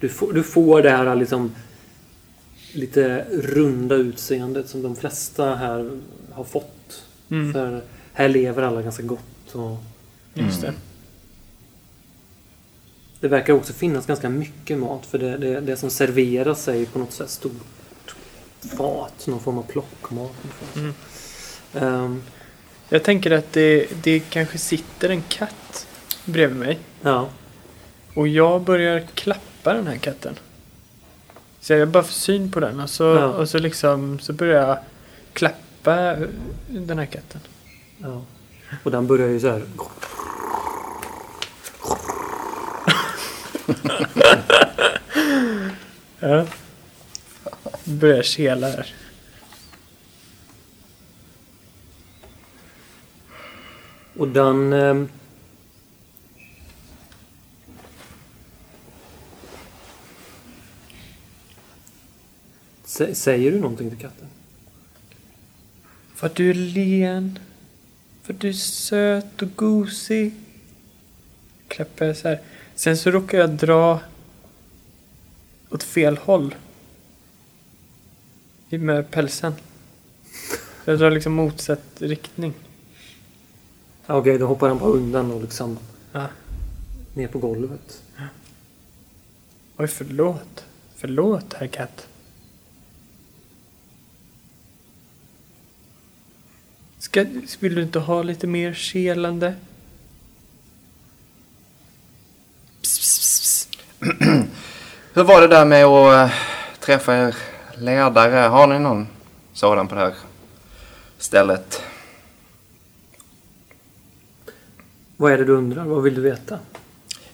[0.00, 1.54] Du får, du får det här liksom
[2.72, 5.90] lite runda utseendet som de flesta här
[6.32, 7.04] har fått.
[7.30, 7.52] Mm.
[7.52, 7.82] För
[8.12, 9.54] här lever alla ganska gott.
[9.54, 9.76] Och
[10.34, 10.74] Just det.
[13.20, 16.98] det verkar också finnas ganska mycket mat för det, det, det som serveras sig på
[16.98, 18.14] något sätt stort
[18.76, 19.26] fat.
[19.26, 20.32] Någon form av plockmat.
[20.76, 20.94] Mm.
[21.74, 22.22] Ehm,
[22.88, 25.86] Jag tänker att det, det kanske sitter en katt
[26.24, 26.78] bredvid mig.
[27.02, 27.28] ja.
[28.14, 30.34] Och jag börjar klappa den här katten.
[31.60, 33.24] Så jag bara får syn på den och så, Ja.
[33.26, 34.78] och så liksom så börjar jag
[35.32, 36.16] klappa
[36.68, 37.40] den här katten.
[37.98, 38.22] ja.
[38.82, 39.62] Och den börjar ju så här.
[46.20, 46.46] Ja.
[47.84, 48.94] Börjar kela här.
[54.16, 55.08] Och den...
[63.14, 64.26] Säger du någonting till katten?
[66.14, 67.38] För du är len.
[68.22, 70.34] För du är söt och gosig.
[71.68, 72.40] Klappar jag så här.
[72.74, 74.00] Sen så råkar jag dra
[75.70, 76.54] åt fel håll.
[78.68, 79.52] Med pälsen.
[80.84, 82.54] Jag drar liksom motsatt riktning.
[84.06, 85.78] Ja, Okej, då hoppar han bara undan och liksom
[86.12, 86.26] Ja.
[87.14, 88.02] ner på golvet.
[89.76, 90.64] Oj, förlåt.
[90.96, 92.06] Förlåt, herr katt.
[96.98, 97.24] Ska,
[97.58, 99.54] vill du inte ha lite mer kelande?
[102.82, 103.68] Pss, pss, pss.
[105.12, 106.36] Hur var det där med att eh,
[106.80, 107.36] träffa er
[107.76, 108.34] ledare?
[108.48, 109.06] Har ni någon
[109.52, 110.14] sådan på det här
[111.18, 111.82] stället?
[115.16, 115.84] Vad är det du undrar?
[115.84, 116.58] Vad vill du veta?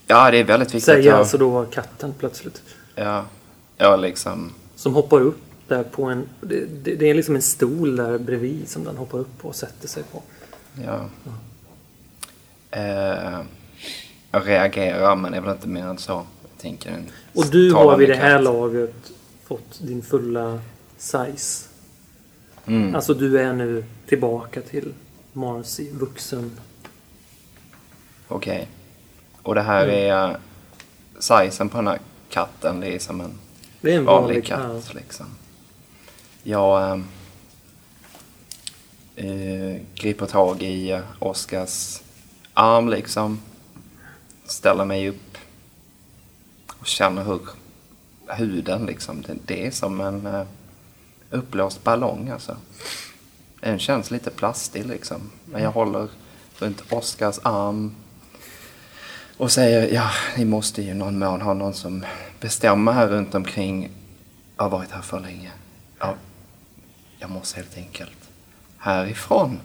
[0.06, 0.84] Ja, det är väldigt viktigt.
[0.84, 2.62] Säger att- alltså då katten plötsligt.
[2.94, 3.24] Ja,
[3.76, 4.52] ja liksom.
[4.76, 5.38] Som hoppar upp
[5.68, 6.28] där på en...
[6.40, 9.88] Det, det, är liksom en stol där bredvid som den hoppar upp på och sätter
[9.88, 10.22] sig på.
[10.84, 11.08] Ja.
[12.70, 13.40] Eh,
[14.30, 16.12] jag reagerar, men det är väl inte mer än så.
[16.12, 19.12] Jag tänker en Och du har vid det här laget
[19.44, 20.60] fått din fulla
[20.98, 21.68] size.
[22.66, 22.94] Mm.
[22.94, 24.94] Alltså du är nu tillbaka till
[25.32, 26.58] Marcy, vuxen.
[28.28, 28.68] Okej.
[29.42, 30.10] Och det här Mm.
[30.10, 30.36] är
[31.18, 31.98] sizen på den här
[32.30, 32.80] katten.
[32.80, 33.38] Det är som en
[33.80, 34.98] Det är en vanlig vanlig katt ja.
[35.00, 35.26] liksom.
[36.46, 37.04] Jag ehm,
[39.16, 42.00] eh, griper tag i eh, Oskars
[42.54, 43.40] arm liksom.
[44.44, 45.38] Ställer mig upp.
[46.78, 47.40] Och känner hur
[48.28, 50.46] huden liksom, det, det är som en eh,
[51.30, 52.56] uppblåst ballong alltså.
[53.60, 55.30] Den känns lite plastig liksom.
[55.44, 56.08] Men jag håller
[56.58, 57.94] runt Oskars arm
[59.36, 62.04] och säger ja, ni måste ju någon mån ha någon som
[62.40, 63.90] bestämmer här runt omkring.
[64.56, 65.50] Jag har varit här för länge.
[67.24, 68.30] Jag måste helt enkelt
[68.78, 69.60] härifrån.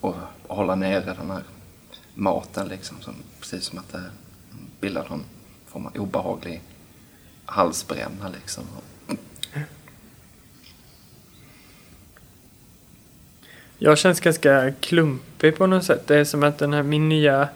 [0.00, 0.14] Och
[0.46, 1.42] hålla nere den här
[2.14, 3.00] maten liksom.
[3.00, 4.04] Som, precis som att det
[4.80, 5.24] bildar någon
[5.66, 6.62] form av obehaglig
[7.44, 8.64] halsbränna liksom.
[13.78, 16.06] Jag känns ganska klumpig på något sätt.
[16.06, 17.48] Det är som att den här min nya...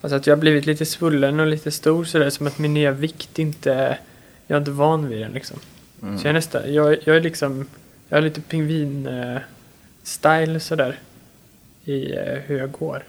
[0.00, 2.30] Alltså att jag har blivit lite svullen och lite stor sådär.
[2.30, 3.98] Som att min nya vikt inte...
[4.46, 5.58] Jag är inte van vid den liksom.
[6.02, 6.18] Mm.
[6.18, 6.74] Så jag är nästan...
[6.74, 7.66] Jag, jag är liksom...
[8.08, 11.00] Jag har lite pingvin-style sådär.
[11.84, 13.04] I eh, hur jag går.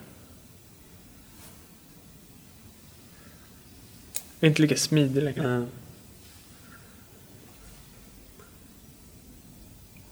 [4.39, 5.55] Jag är inte lika smidig längre.
[5.55, 5.63] Eh.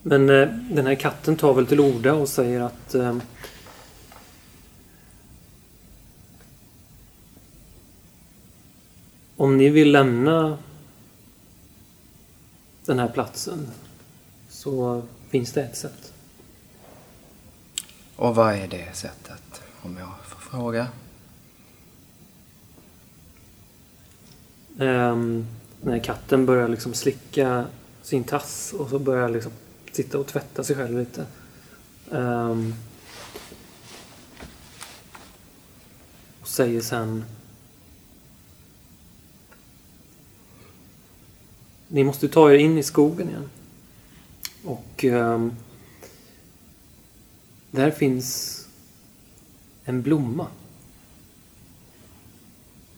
[0.02, 3.18] Men eh, den här katten tar väl till orda och säger att eh,
[9.36, 10.58] om ni vill lämna
[12.86, 13.68] den här platsen
[14.50, 16.14] så finns det ett sätt.
[18.16, 19.62] Och vad är det sättet?
[19.82, 20.88] Om jag får fråga.
[24.80, 25.48] Ehm,
[25.82, 27.66] när katten börjar liksom slicka
[28.02, 29.52] sin tass och så börjar liksom
[29.92, 31.26] sitta och tvätta sig själv lite.
[32.12, 32.74] Ehm,
[36.42, 37.26] och säger sen
[41.94, 43.50] Ni måste ta er in i skogen igen.
[44.64, 45.56] Och ehm,
[47.72, 48.60] där finns
[49.84, 50.48] en blomma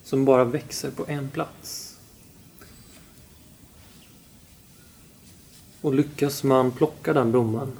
[0.03, 1.97] som bara växer på en plats.
[5.81, 7.71] Och lyckas man plocka den blomman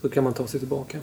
[0.00, 1.00] så kan man ta sig tillbaka.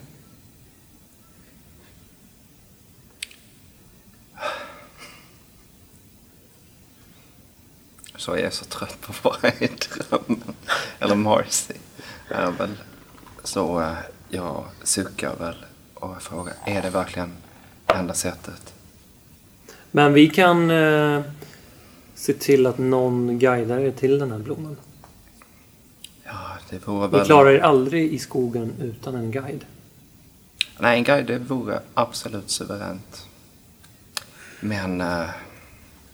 [8.18, 10.56] Så jag är så trött på att vara i drömmen.
[11.00, 11.74] Eller Marcy.
[12.30, 12.70] Är väl.
[13.44, 13.98] Så eh,
[14.30, 17.34] jag suckar väl och frågar, är det verkligen
[17.88, 18.74] enda sättet?
[19.92, 21.22] Men vi kan eh,
[22.16, 24.78] se till att någon guidar er till den här blomman.
[26.24, 27.26] Ja, det vore Ni väl...
[27.26, 29.66] klarar er aldrig i skogen utan en guide.
[30.80, 33.28] Nej, en guide det vore absolut suveränt.
[34.60, 35.30] Men eh,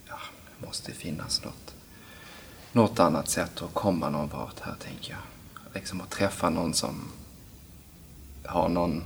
[0.07, 0.19] ja,
[0.59, 1.62] det måste finnas något,
[2.73, 5.21] något annat sätt att komma någon vart här, tänker jag.
[5.73, 6.95] Liksom att träffa någon som
[8.45, 9.03] har någon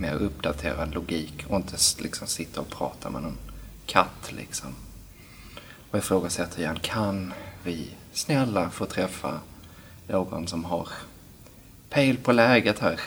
[0.00, 3.38] mer uppdaterad logik och inte liksom sitta och prata med någon
[3.86, 4.74] katt liksom.
[5.90, 7.32] Och ifrågasätter igen, kan
[7.64, 9.40] vi snälla få träffa
[10.08, 10.88] någon som har
[11.90, 13.00] pejl på läget här?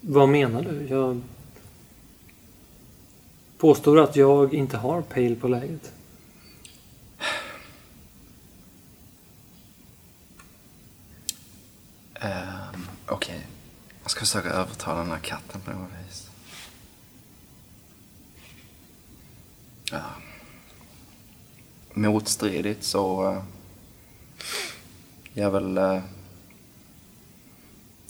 [0.00, 0.86] Vad menar du?
[0.86, 1.20] Jag
[3.58, 5.92] påstår att jag inte har pejl på läget.
[12.22, 13.46] Um, Okej.
[14.02, 16.30] Jag ska försöka övertala den här katten på något vis.
[19.90, 20.02] Ja.
[21.94, 23.30] Motstridigt så...
[23.30, 23.42] Uh,
[25.34, 25.78] jag väl...
[25.78, 26.00] Uh,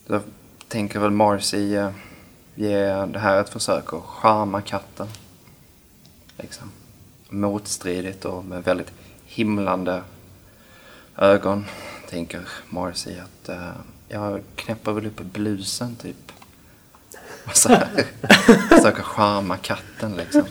[0.07, 0.23] jag
[0.69, 1.91] tänker väl Marcy uh,
[2.55, 5.09] ge det här ett försök att charma katten.
[6.39, 6.71] Liksom.
[7.29, 8.93] Motstridigt och med väldigt
[9.25, 10.03] himlande
[11.17, 11.67] ögon
[12.09, 13.73] tänker Marcy att eh,
[14.09, 16.33] jag knäpper väl upp blusen typ.
[17.47, 18.07] Och så här
[18.69, 20.45] försöker charma katten liksom.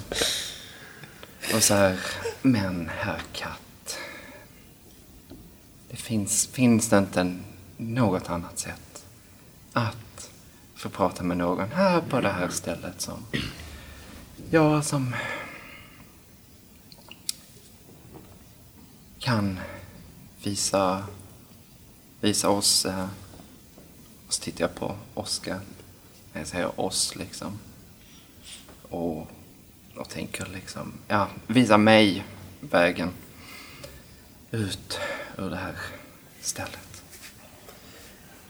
[1.56, 2.00] Och så här,
[2.42, 3.98] men herr katt.
[5.90, 7.38] Det finns, finns det inte
[7.78, 9.06] något annat sätt
[9.74, 10.30] att
[10.76, 13.26] få prata med någon här på det här stället som
[14.50, 15.16] jag som
[19.28, 19.60] kan
[20.44, 21.04] visa,
[22.22, 23.08] visa oss, eh,
[24.28, 25.60] och så tittar jag på Oskar,
[26.34, 27.60] jag säger oss liksom.
[28.90, 29.28] Och,
[29.96, 32.26] och tänker liksom, ja, visa mig
[32.60, 33.10] vägen
[34.52, 35.00] ut
[35.38, 35.76] ur det här
[36.42, 37.04] stället.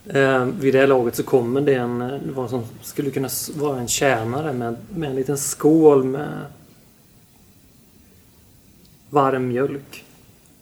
[0.06, 3.80] Eh, vid det här laget så kommer det en, eh, vad som skulle kunna vara
[3.80, 6.46] en tjänare med, med en liten skål med
[9.10, 10.04] varm mjölk.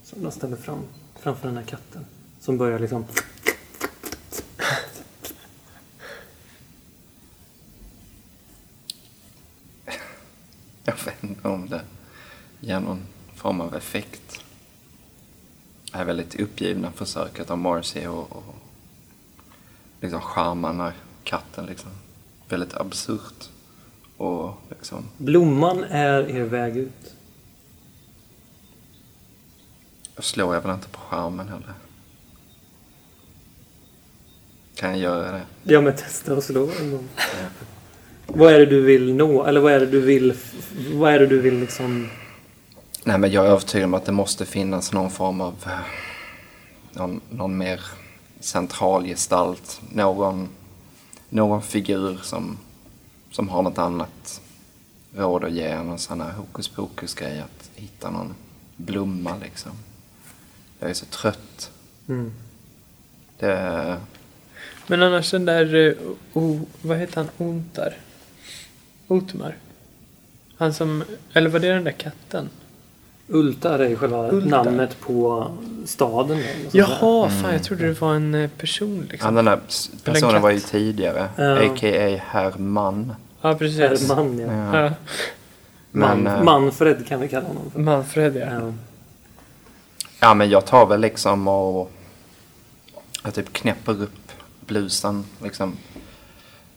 [0.05, 0.83] Som de ställer fram
[1.15, 2.05] framför den här katten.
[2.39, 3.05] Som börjar liksom...
[10.83, 11.81] Jag vet inte om det
[12.59, 13.01] ger någon
[13.35, 14.41] form av effekt.
[15.91, 18.55] Det är väldigt uppgivna försöket av Marcy och, och
[20.01, 20.93] liksom charma den här
[21.23, 21.91] katten liksom.
[22.49, 23.49] Väldigt absurt.
[24.17, 27.14] Och liksom, Blomman är er väg ut.
[30.15, 31.73] Jag slår jag väl inte på charmen heller.
[34.75, 35.41] Kan jag göra det?
[35.63, 37.07] Ja men testa och slå en gång.
[38.27, 39.45] Vad är det du vill nå?
[39.45, 40.33] Eller vad är det du vill...
[40.93, 42.09] Vad är det du vill liksom...
[43.03, 45.55] Nej, men jag är övertygad om att det måste finnas någon form av...
[45.65, 45.79] eh,
[46.91, 47.81] Någon, någon mer
[48.39, 49.81] central gestalt.
[49.93, 50.49] Någon,
[51.29, 52.57] någon figur som,
[53.31, 54.41] som har något annat
[55.15, 55.97] råd att ge.
[55.97, 58.35] Sån här hokus pokus grej att hitta någon
[58.75, 59.71] blomma liksom.
[60.79, 61.71] Jag är så trött.
[62.07, 62.31] Mm.
[63.39, 63.97] Det,
[64.87, 65.93] Men annars den där, eh,
[66.33, 67.97] o, vad heter han, Ontar?
[69.07, 69.55] Otmar?
[70.57, 71.03] Han som,
[71.33, 72.49] eller var det den där katten?
[73.27, 74.63] Ultar är ju själva Ultar.
[74.63, 75.47] namnet på
[75.85, 76.43] staden.
[76.71, 79.35] Jaha, fan jag trodde det var en eh, person ja, liksom.
[79.35, 79.59] den där
[80.03, 81.29] personen var ju tidigare.
[81.35, 81.65] Ja.
[81.65, 82.21] A.k.a.
[82.27, 83.15] Herr Mann.
[83.41, 84.09] Ja, precis.
[84.09, 84.47] Herman, ja.
[84.47, 84.83] Ja.
[84.83, 84.93] Ja.
[85.91, 87.79] Man, Men, eh, Manfred kan vi kalla honom för.
[87.79, 88.45] Manfred ja.
[88.51, 88.73] Ja.
[90.19, 91.91] Ja, men jag tar väl liksom och
[93.23, 94.31] jag typ knäpper upp
[94.65, 95.77] blusen liksom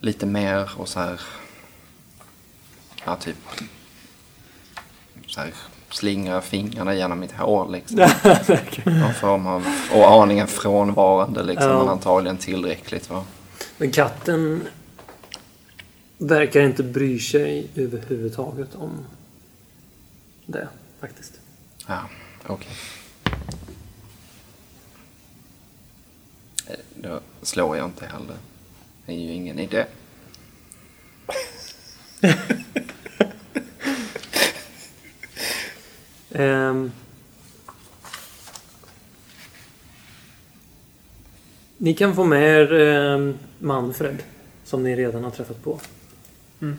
[0.00, 1.20] lite mer och så här.
[3.04, 3.36] Ja, typ
[5.26, 5.52] så här
[5.90, 7.96] slingrar fingrarna genom mitt hår liksom.
[8.84, 11.78] Någon form av, och aningen frånvarande liksom, Ja.
[11.78, 13.24] men antagligen tillräckligt va.
[13.78, 14.62] Men katten
[16.18, 18.90] verkar inte bry sig överhuvudtaget om
[20.46, 20.68] det
[21.00, 21.32] faktiskt.
[21.86, 21.98] Ja,
[22.46, 22.68] okej.
[22.70, 22.97] Eh,
[27.02, 28.36] Då slår jag inte heller.
[29.06, 29.84] Det är ju ingen idé.
[36.30, 36.92] Ehm.
[41.76, 44.22] Ni kan få med er ehm, Manfred
[44.64, 45.80] som ni redan har träffat på.
[46.60, 46.76] Mm.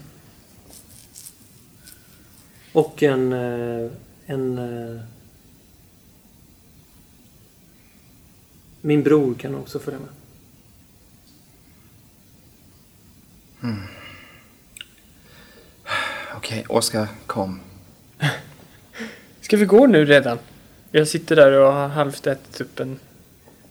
[2.74, 3.34] Och en...
[3.34, 3.92] eh,
[4.26, 4.60] en
[8.82, 10.10] min bror kan också följa med.
[16.36, 17.60] Okej, Oskar, kom.
[19.42, 20.40] Ska vi gå nu redan?
[20.92, 23.00] Jag sitter där och har halvt ätit upp en,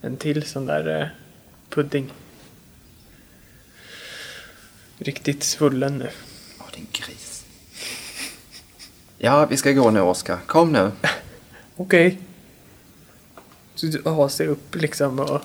[0.01, 1.09] en till sån där eh,
[1.69, 2.13] pudding.
[4.99, 6.11] Riktigt svullen nu.
[6.61, 7.45] Åh, din gris.
[9.19, 10.39] Ja, vi ska gå nu, Oskar.
[10.47, 10.91] Kom nu.
[11.77, 12.11] Okej.
[12.11, 12.28] Så
[13.87, 15.41] du har sig upp liksom och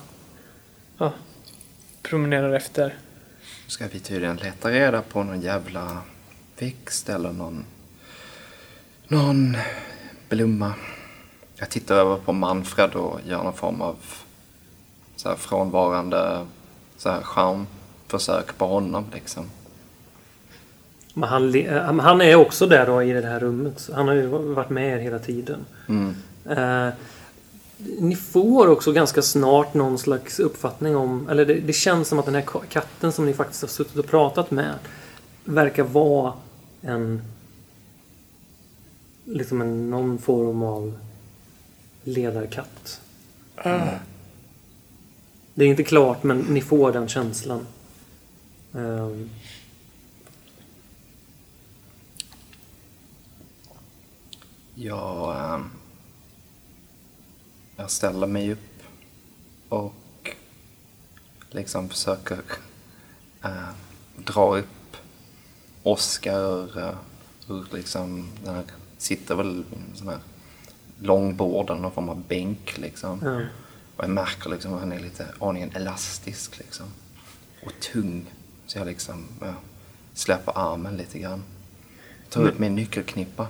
[0.98, 1.12] ja,
[2.02, 2.94] promenerar efter.
[3.66, 5.98] Ska vi tydligen leta reda på någon jävla
[6.58, 7.64] växt eller någon...
[9.08, 9.56] Någon
[10.28, 10.74] blomma.
[11.56, 13.96] Jag tittar över på Manfred och gör någon form av
[15.16, 16.46] så här frånvarande
[16.96, 19.50] så här charmförsök på honom liksom.
[21.14, 23.90] Men han, eh, han är också där då i det här rummet.
[23.94, 25.64] Han har ju varit med er hela tiden.
[25.88, 26.14] Mm.
[26.50, 26.94] Eh,
[27.78, 32.24] ni får också ganska snart någon slags uppfattning om, eller det, det känns som att
[32.24, 34.74] den här ka- katten som ni faktiskt har suttit och pratat med
[35.44, 36.32] verkar vara
[36.82, 37.22] en
[39.24, 40.98] liksom en, någon form av
[42.04, 43.00] ledarkatt.
[45.54, 47.66] Det är inte klart men ni får den känslan.
[48.74, 49.30] Ehm,
[54.74, 55.70] Jag, ehm,
[57.76, 58.82] jag ställer mig upp
[59.68, 59.94] och
[61.50, 62.38] liksom försöker
[63.44, 63.68] eh,
[64.16, 64.66] dra upp
[65.82, 66.96] Oskar ur, eh,
[67.48, 68.64] ur liksom den här,
[68.98, 70.18] sitter väl en sån här
[71.00, 73.20] långbord eller någon form av bänk liksom.
[73.24, 73.40] ja.
[73.96, 76.86] Och jag märker liksom att han är lite aningen elastisk liksom.
[77.66, 78.24] Och tung.
[78.66, 79.54] Så jag liksom ja,
[80.14, 81.42] släpper armen lite grann.
[82.30, 83.46] Tar ut min nyckelknippa.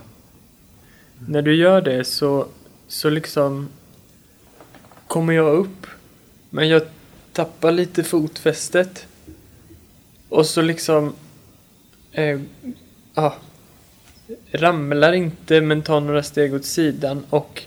[1.27, 2.47] När du gör det så,
[2.87, 3.69] så liksom
[5.15, 5.87] kommer jag upp.
[6.49, 6.81] Men jag
[7.33, 9.07] tappar lite fotfästet.
[10.29, 11.15] Och så liksom...
[12.11, 12.39] Eh,
[13.13, 13.33] ah
[14.51, 17.63] Ramlar inte men tar några steg åt sidan och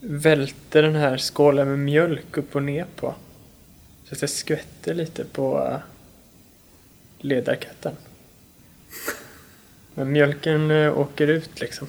[0.00, 3.14] välter den här skålen med mjölk upp och ner på.
[4.04, 5.78] Så att det skvätter lite på eh,
[7.18, 7.96] ledarkatten.
[9.94, 11.88] Men mjölken eh, åker ut liksom.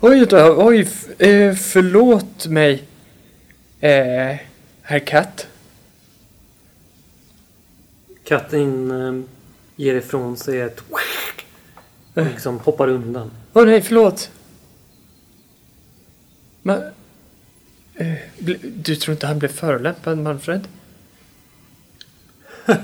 [0.00, 0.80] Oj, då, oj,
[1.18, 2.82] eh, förlåt mig.
[3.80, 4.36] Eh,
[4.82, 5.46] herr katt.
[8.24, 9.24] Katten eh,
[9.76, 10.80] ger ifrån sig ett
[12.14, 13.30] och liksom hoppar undan.
[13.52, 14.30] Åh nej, förlåt.
[16.62, 16.82] Men...
[17.94, 18.14] Eh,
[18.76, 20.68] du tror inte han blev förolämpad, Manfred?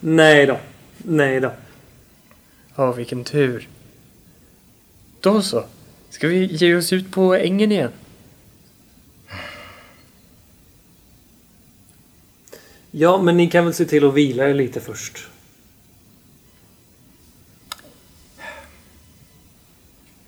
[0.00, 0.58] Nej då.
[0.98, 1.52] Nej då.
[2.74, 3.68] Ja, vilken tur.
[5.20, 5.64] Då så.
[6.18, 7.92] Ska vi ge oss ut på ängen igen?
[12.90, 15.28] Ja, men ni kan väl se till att vila er lite först.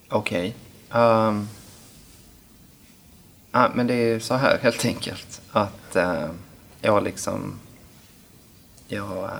[0.09, 0.55] Okej.
[0.91, 1.49] Ehm.
[3.53, 5.41] ja, men det är så här helt enkelt.
[5.51, 6.30] Att eh,
[6.80, 7.59] jag liksom...
[8.88, 9.30] Jag uh,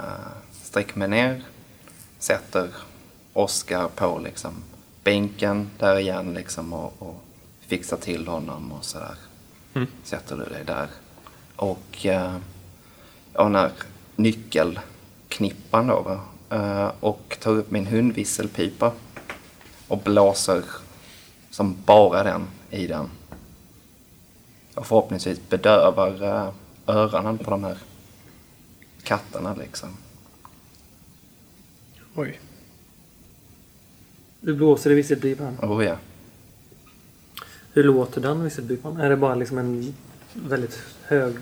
[0.62, 1.42] sträcker mig ner,
[2.18, 2.68] sätter
[3.32, 4.55] Oscar på liksom
[5.05, 7.22] bänken där igen liksom och, och
[7.61, 9.14] fixar till honom och sådär.
[9.74, 9.88] Mm.
[10.05, 10.88] Sätter du dig där.
[11.57, 12.07] Och
[13.34, 13.72] har den här
[14.16, 16.20] nyckelknippan då va?
[16.51, 18.92] Eh, och tar upp min hundvisselpipa
[19.88, 20.64] och blåser
[21.51, 23.11] som bara den i den.
[24.74, 26.53] Och förhoppningsvis bedövar eh,
[26.86, 27.78] öronen på de här
[29.03, 29.88] katterna liksom.
[32.14, 32.40] Oj.
[34.41, 35.57] Du blåser i visselpipan.
[35.62, 35.97] Oh ja.
[37.72, 38.97] Hur låter den visselpipan?
[39.01, 39.95] Är det bara liksom en
[40.34, 41.34] väldigt hög...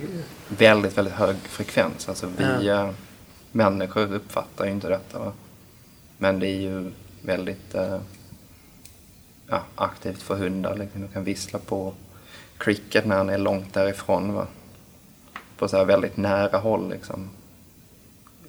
[0.49, 2.09] Väldigt, väldigt hög frekvens.
[2.09, 2.95] Alltså vi Ja.
[3.53, 5.19] människor uppfattar ju inte detta.
[5.19, 5.33] Va?
[6.19, 6.91] Men det är ju
[7.23, 8.01] väldigt eh,
[9.49, 10.77] ja, aktivt för hundar.
[10.77, 11.01] Liksom.
[11.01, 11.95] De kan vissla på
[12.59, 14.33] cricket när han är långt därifrån.
[14.33, 14.47] Va?
[15.59, 17.31] På så här väldigt nära håll liksom.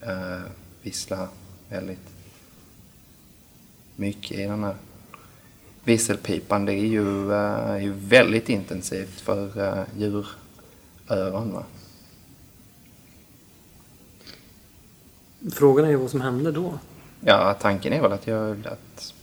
[0.02, 0.41] Eh,
[0.82, 1.28] vissla
[1.70, 2.09] väldigt
[4.00, 4.76] mycket i den här
[5.84, 6.66] visselpipan.
[6.66, 11.54] Det är ju, eh, är ju väldigt intensivt för eh, djuröron.
[11.54, 11.64] Va?
[15.52, 16.80] Frågan är ju vad som händer då.
[17.22, 19.14] Ja, tanken är väl att jag att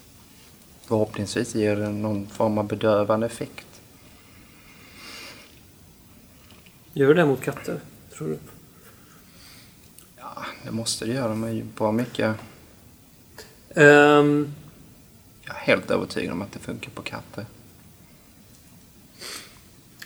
[0.83, 3.67] förhoppningsvis ger det någon form av bedövande effekt.
[6.93, 7.81] Gör det mot katter?
[8.15, 8.39] Tror du?
[10.17, 11.29] Ja, det måste det göra.
[11.29, 12.37] De är ju bra mycket...
[13.75, 14.55] Ehm,
[15.47, 17.47] Jag är helt övertygad om att det funkar på katter.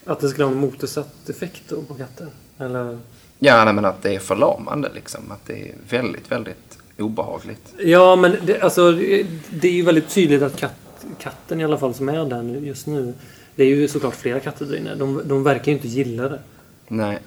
[0.05, 2.28] att det skulle ha en motsatt effekt då på katter?
[2.59, 2.99] Eller?
[3.38, 5.30] Ja, nej, men att det är förlamande liksom.
[5.30, 7.74] Att det är väldigt, väldigt obehagligt.
[7.78, 8.93] Ja, men det, alltså,
[9.51, 12.66] det är ju väldigt tydligt att katt, katten i alla fall som är där nu-
[12.66, 13.14] just nu.
[13.57, 14.95] Det är ju såklart flera katter där inne.
[14.95, 16.41] De, de verkar ju inte gilla det.
[16.88, 17.18] Nej.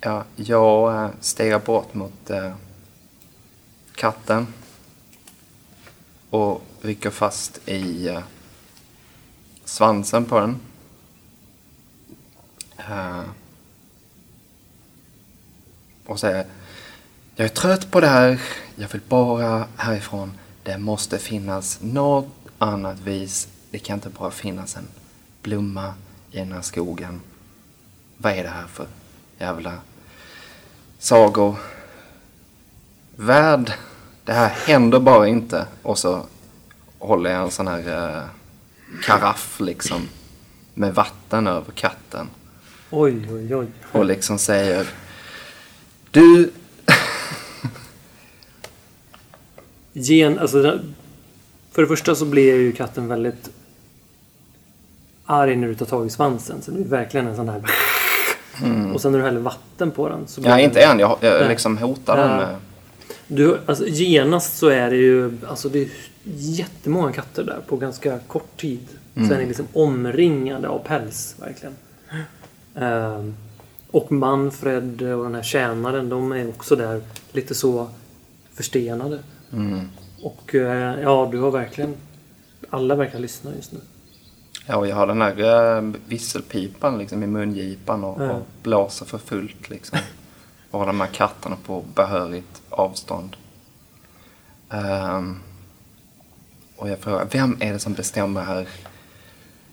[0.00, 2.52] Ja, jag äh, stirrar bort mot eh,
[3.94, 4.46] katten
[6.30, 8.22] och rycker fast i eh,
[9.64, 10.60] svansen på den.
[12.76, 13.22] Eh,
[16.06, 16.46] och säger
[17.36, 18.40] Jag är trött på det här.
[18.76, 20.32] Jag vill bara härifrån.
[20.62, 22.26] Det måste finnas något
[22.58, 23.48] annat vis.
[23.70, 24.88] Det kan inte bara finnas en
[25.42, 25.94] blomma
[26.30, 27.20] i den här skogen.
[28.16, 28.86] Vad är det här för
[29.38, 29.80] jävla
[30.98, 31.56] sagor?
[33.16, 33.72] Värld.
[34.30, 35.66] Det här händer bara inte.
[35.82, 36.22] Och så
[36.98, 38.22] håller jag en sån här eh,
[39.02, 40.08] karaff liksom.
[40.74, 42.28] Med vatten över katten.
[42.90, 43.66] Oj, oj, oj.
[43.92, 44.86] Och liksom säger
[46.10, 46.50] Du,
[49.92, 50.94] Gen, alltså, den-
[51.72, 53.50] för det första så blir ju katten väldigt
[55.26, 56.62] arg när du tar tag i svansen.
[56.62, 57.62] Så det blir verkligen en sån där...
[58.94, 60.26] Och sen när du häller vatten på den.
[60.28, 60.98] Så blir ja den- inte än.
[60.98, 62.56] Jag, jag liksom hotar den med
[63.32, 65.88] Du, alltså, genast så är det ju alltså, det är
[66.34, 68.88] jättemånga katter där på ganska kort tid.
[69.14, 71.74] Så är ni liksom omringade av päls, verkligen.
[72.74, 73.34] Ehm,
[73.90, 77.02] och Manfred och den här tjänaren, de är också där
[77.32, 77.88] lite så
[78.54, 79.18] förstenade.
[79.52, 79.80] mm.
[80.22, 81.94] Och eh, ja, du har verkligen...
[82.70, 83.78] Alla verkar lyssna just nu.
[84.66, 88.30] Ja, och jag har den här äh, visselpipan liksom i mungipan och, Ja.
[88.30, 89.98] och blåser för fullt liksom.
[90.70, 93.36] Och hålla de här katterna på behörigt avstånd.
[94.68, 95.40] Um,
[96.76, 98.68] och jag frågar, vem är det som bestämmer här?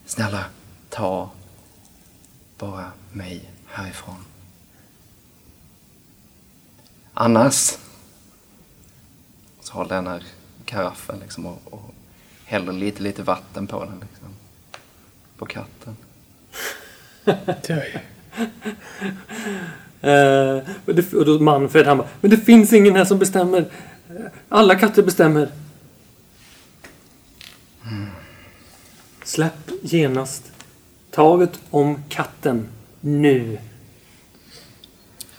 [0.06, 0.46] Snälla,
[0.90, 1.30] ta
[2.58, 4.26] bara mig härifrån.
[7.14, 7.78] Annars
[9.62, 10.24] så håller jag den här
[10.66, 11.94] karaffen liksom och, och
[12.46, 14.30] häller lite, lite vatten på den liksom.
[15.38, 15.98] På katten.
[20.02, 23.66] Eh, och det- och då Manfred han bara, men det finns ingen här som bestämmer.
[24.50, 25.50] Alla katter bestämmer.
[29.24, 30.52] Släpp genast
[31.12, 32.68] taget om katten
[33.02, 33.58] nu.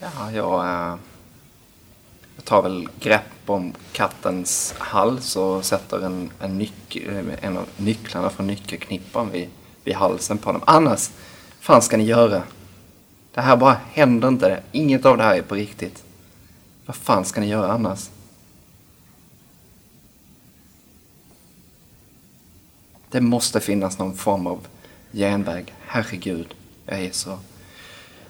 [0.00, 0.96] Ja, jag, eh,
[2.36, 7.66] jag tar väl grepp om kattens hals och sätter en, en, nyc, eh, en av
[7.76, 9.48] nycklarna från nyckelknippan vid,
[9.84, 10.62] vid halsen på dem.
[10.66, 11.10] Annars,
[11.60, 12.42] fan ska ni göra?
[13.38, 14.62] Det här bara händer inte.
[14.72, 16.04] Inget av det här är på riktigt.
[16.86, 18.10] Vad fan ska ni göra annars?
[23.10, 24.66] Det måste finnas någon form av
[25.12, 25.74] genväg.
[25.80, 26.54] Herregud,
[26.86, 27.38] jag är så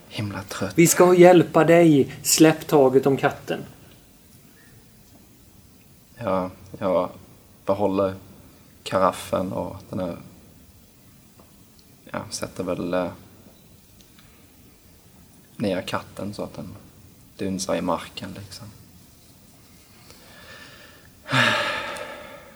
[0.08, 0.72] himla trött.
[0.76, 2.14] Vi ska hjälpa dig.
[2.22, 3.60] Släpp taget om katten.
[6.16, 7.10] Jag, jag
[7.66, 8.14] behåller
[8.82, 10.16] karaffen och den här...
[12.10, 13.10] Jag sätter väl eh,
[15.58, 16.74] ner katten så att den
[17.36, 18.66] dunsar i marken liksom.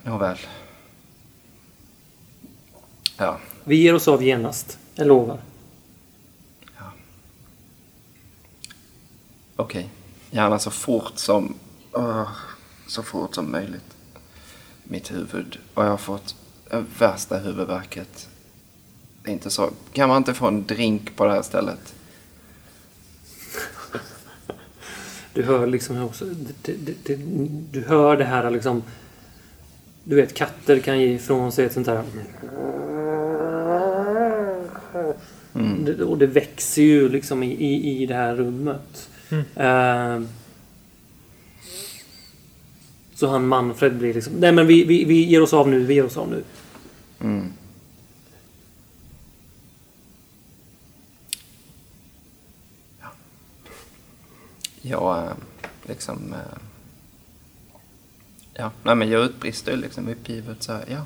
[0.03, 0.39] Nåväl.
[3.17, 4.79] Ja, Vi ger oss av genast.
[4.95, 5.41] Jag lovar.
[9.57, 9.91] okej.
[10.31, 11.55] Gärna så fort som...
[11.93, 12.29] åh,
[12.87, 13.97] så fort som möjligt.
[14.85, 15.59] Mitt huvud.
[15.75, 16.37] Och jag har fått
[16.99, 18.29] värsta huvudvärket.
[19.23, 19.71] Det är inte så.
[19.93, 21.95] Kan man inte få en drink på det här stället?
[25.35, 26.24] Du hör liksom också...
[26.24, 27.16] Det, det, det,
[27.70, 28.83] du hör det här liksom...
[30.05, 32.03] Du vet, katter kan ge ifrån sig ett sånt här...
[35.85, 39.09] Det, och det växer ju liksom i, i, i det här rummet.
[39.57, 40.20] Eh,
[43.14, 44.33] så han Manfred blir liksom...
[44.33, 46.43] Nej men vi, vi, vi ger oss av nu, vi ger oss av nu.
[47.20, 47.52] Mm.
[54.83, 55.33] Jag eh,
[55.83, 56.33] liksom...
[56.33, 56.59] Eh,
[58.55, 61.05] ja, nej men jag utbrister liksom uppgivet så här, ja.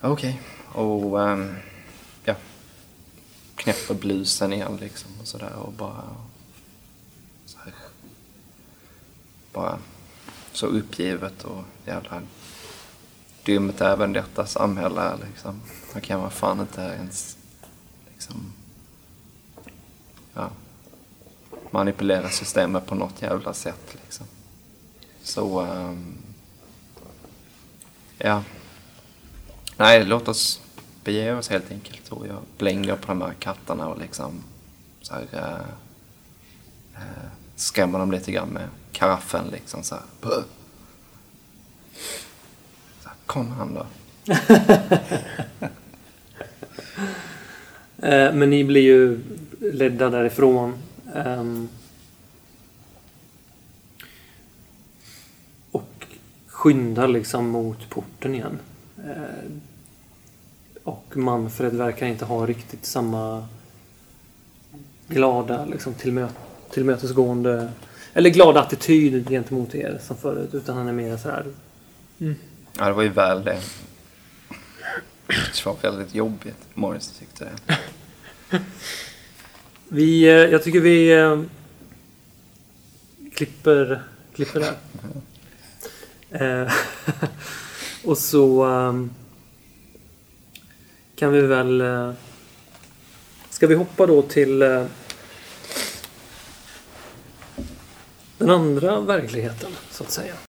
[0.00, 0.40] Okej.
[0.72, 1.56] Och ehm,
[2.24, 2.34] ja.
[3.54, 6.04] Knäpper blusen igen liksom och sådär och bara...
[7.46, 7.74] Så här.
[9.52, 9.78] Bara
[10.52, 12.22] så uppgivet och jävla
[13.44, 15.62] dumt även detta samhälle är liksom.
[15.94, 17.36] Då kan man fan inte ens
[18.12, 18.52] liksom
[20.34, 20.50] ja,
[21.72, 24.26] manipulera systemet på något jävla sätt liksom.
[25.22, 26.16] Så Um,
[28.18, 28.42] ja.
[29.76, 30.60] Nej, låt oss
[31.04, 32.08] bege oss helt enkelt.
[32.08, 34.42] Och jag blänger på de här katterna och liksom
[35.02, 35.66] så här, uh,
[36.94, 40.04] uh, skrämmer dem lite grann med karaffen liksom så här.
[40.20, 40.42] Buh.
[43.02, 43.86] Så här, Kom han då.
[47.98, 49.20] Eh, men ni blir ju
[49.60, 50.78] ledda därifrån.
[51.16, 51.68] Ehm,
[55.70, 56.06] och
[56.46, 58.58] skyndar liksom mot porten igen.
[59.04, 59.50] Eh,
[60.84, 63.46] och Manfred verkar inte ha riktigt samma
[65.08, 66.28] glada, liksom tillmö
[66.70, 67.72] tillmötesgående
[68.12, 70.54] eller glada attityd gentemot er som förut.
[70.54, 71.46] Utan han är mer så här
[72.78, 73.60] Ja, det var ju väl det.
[75.26, 77.78] Det var väldigt jobbigt, Morris tyckte det.
[79.88, 81.42] Vi, eh, jag tycker vi eh,
[83.34, 84.02] klipper,
[84.34, 84.74] klipper där.
[86.30, 86.72] Eh,
[88.04, 89.10] och så ehm,
[91.16, 91.82] kan vi väl...
[93.50, 94.58] Ska vi hoppa då till
[98.38, 100.45] den andra verkligheten, så att säga.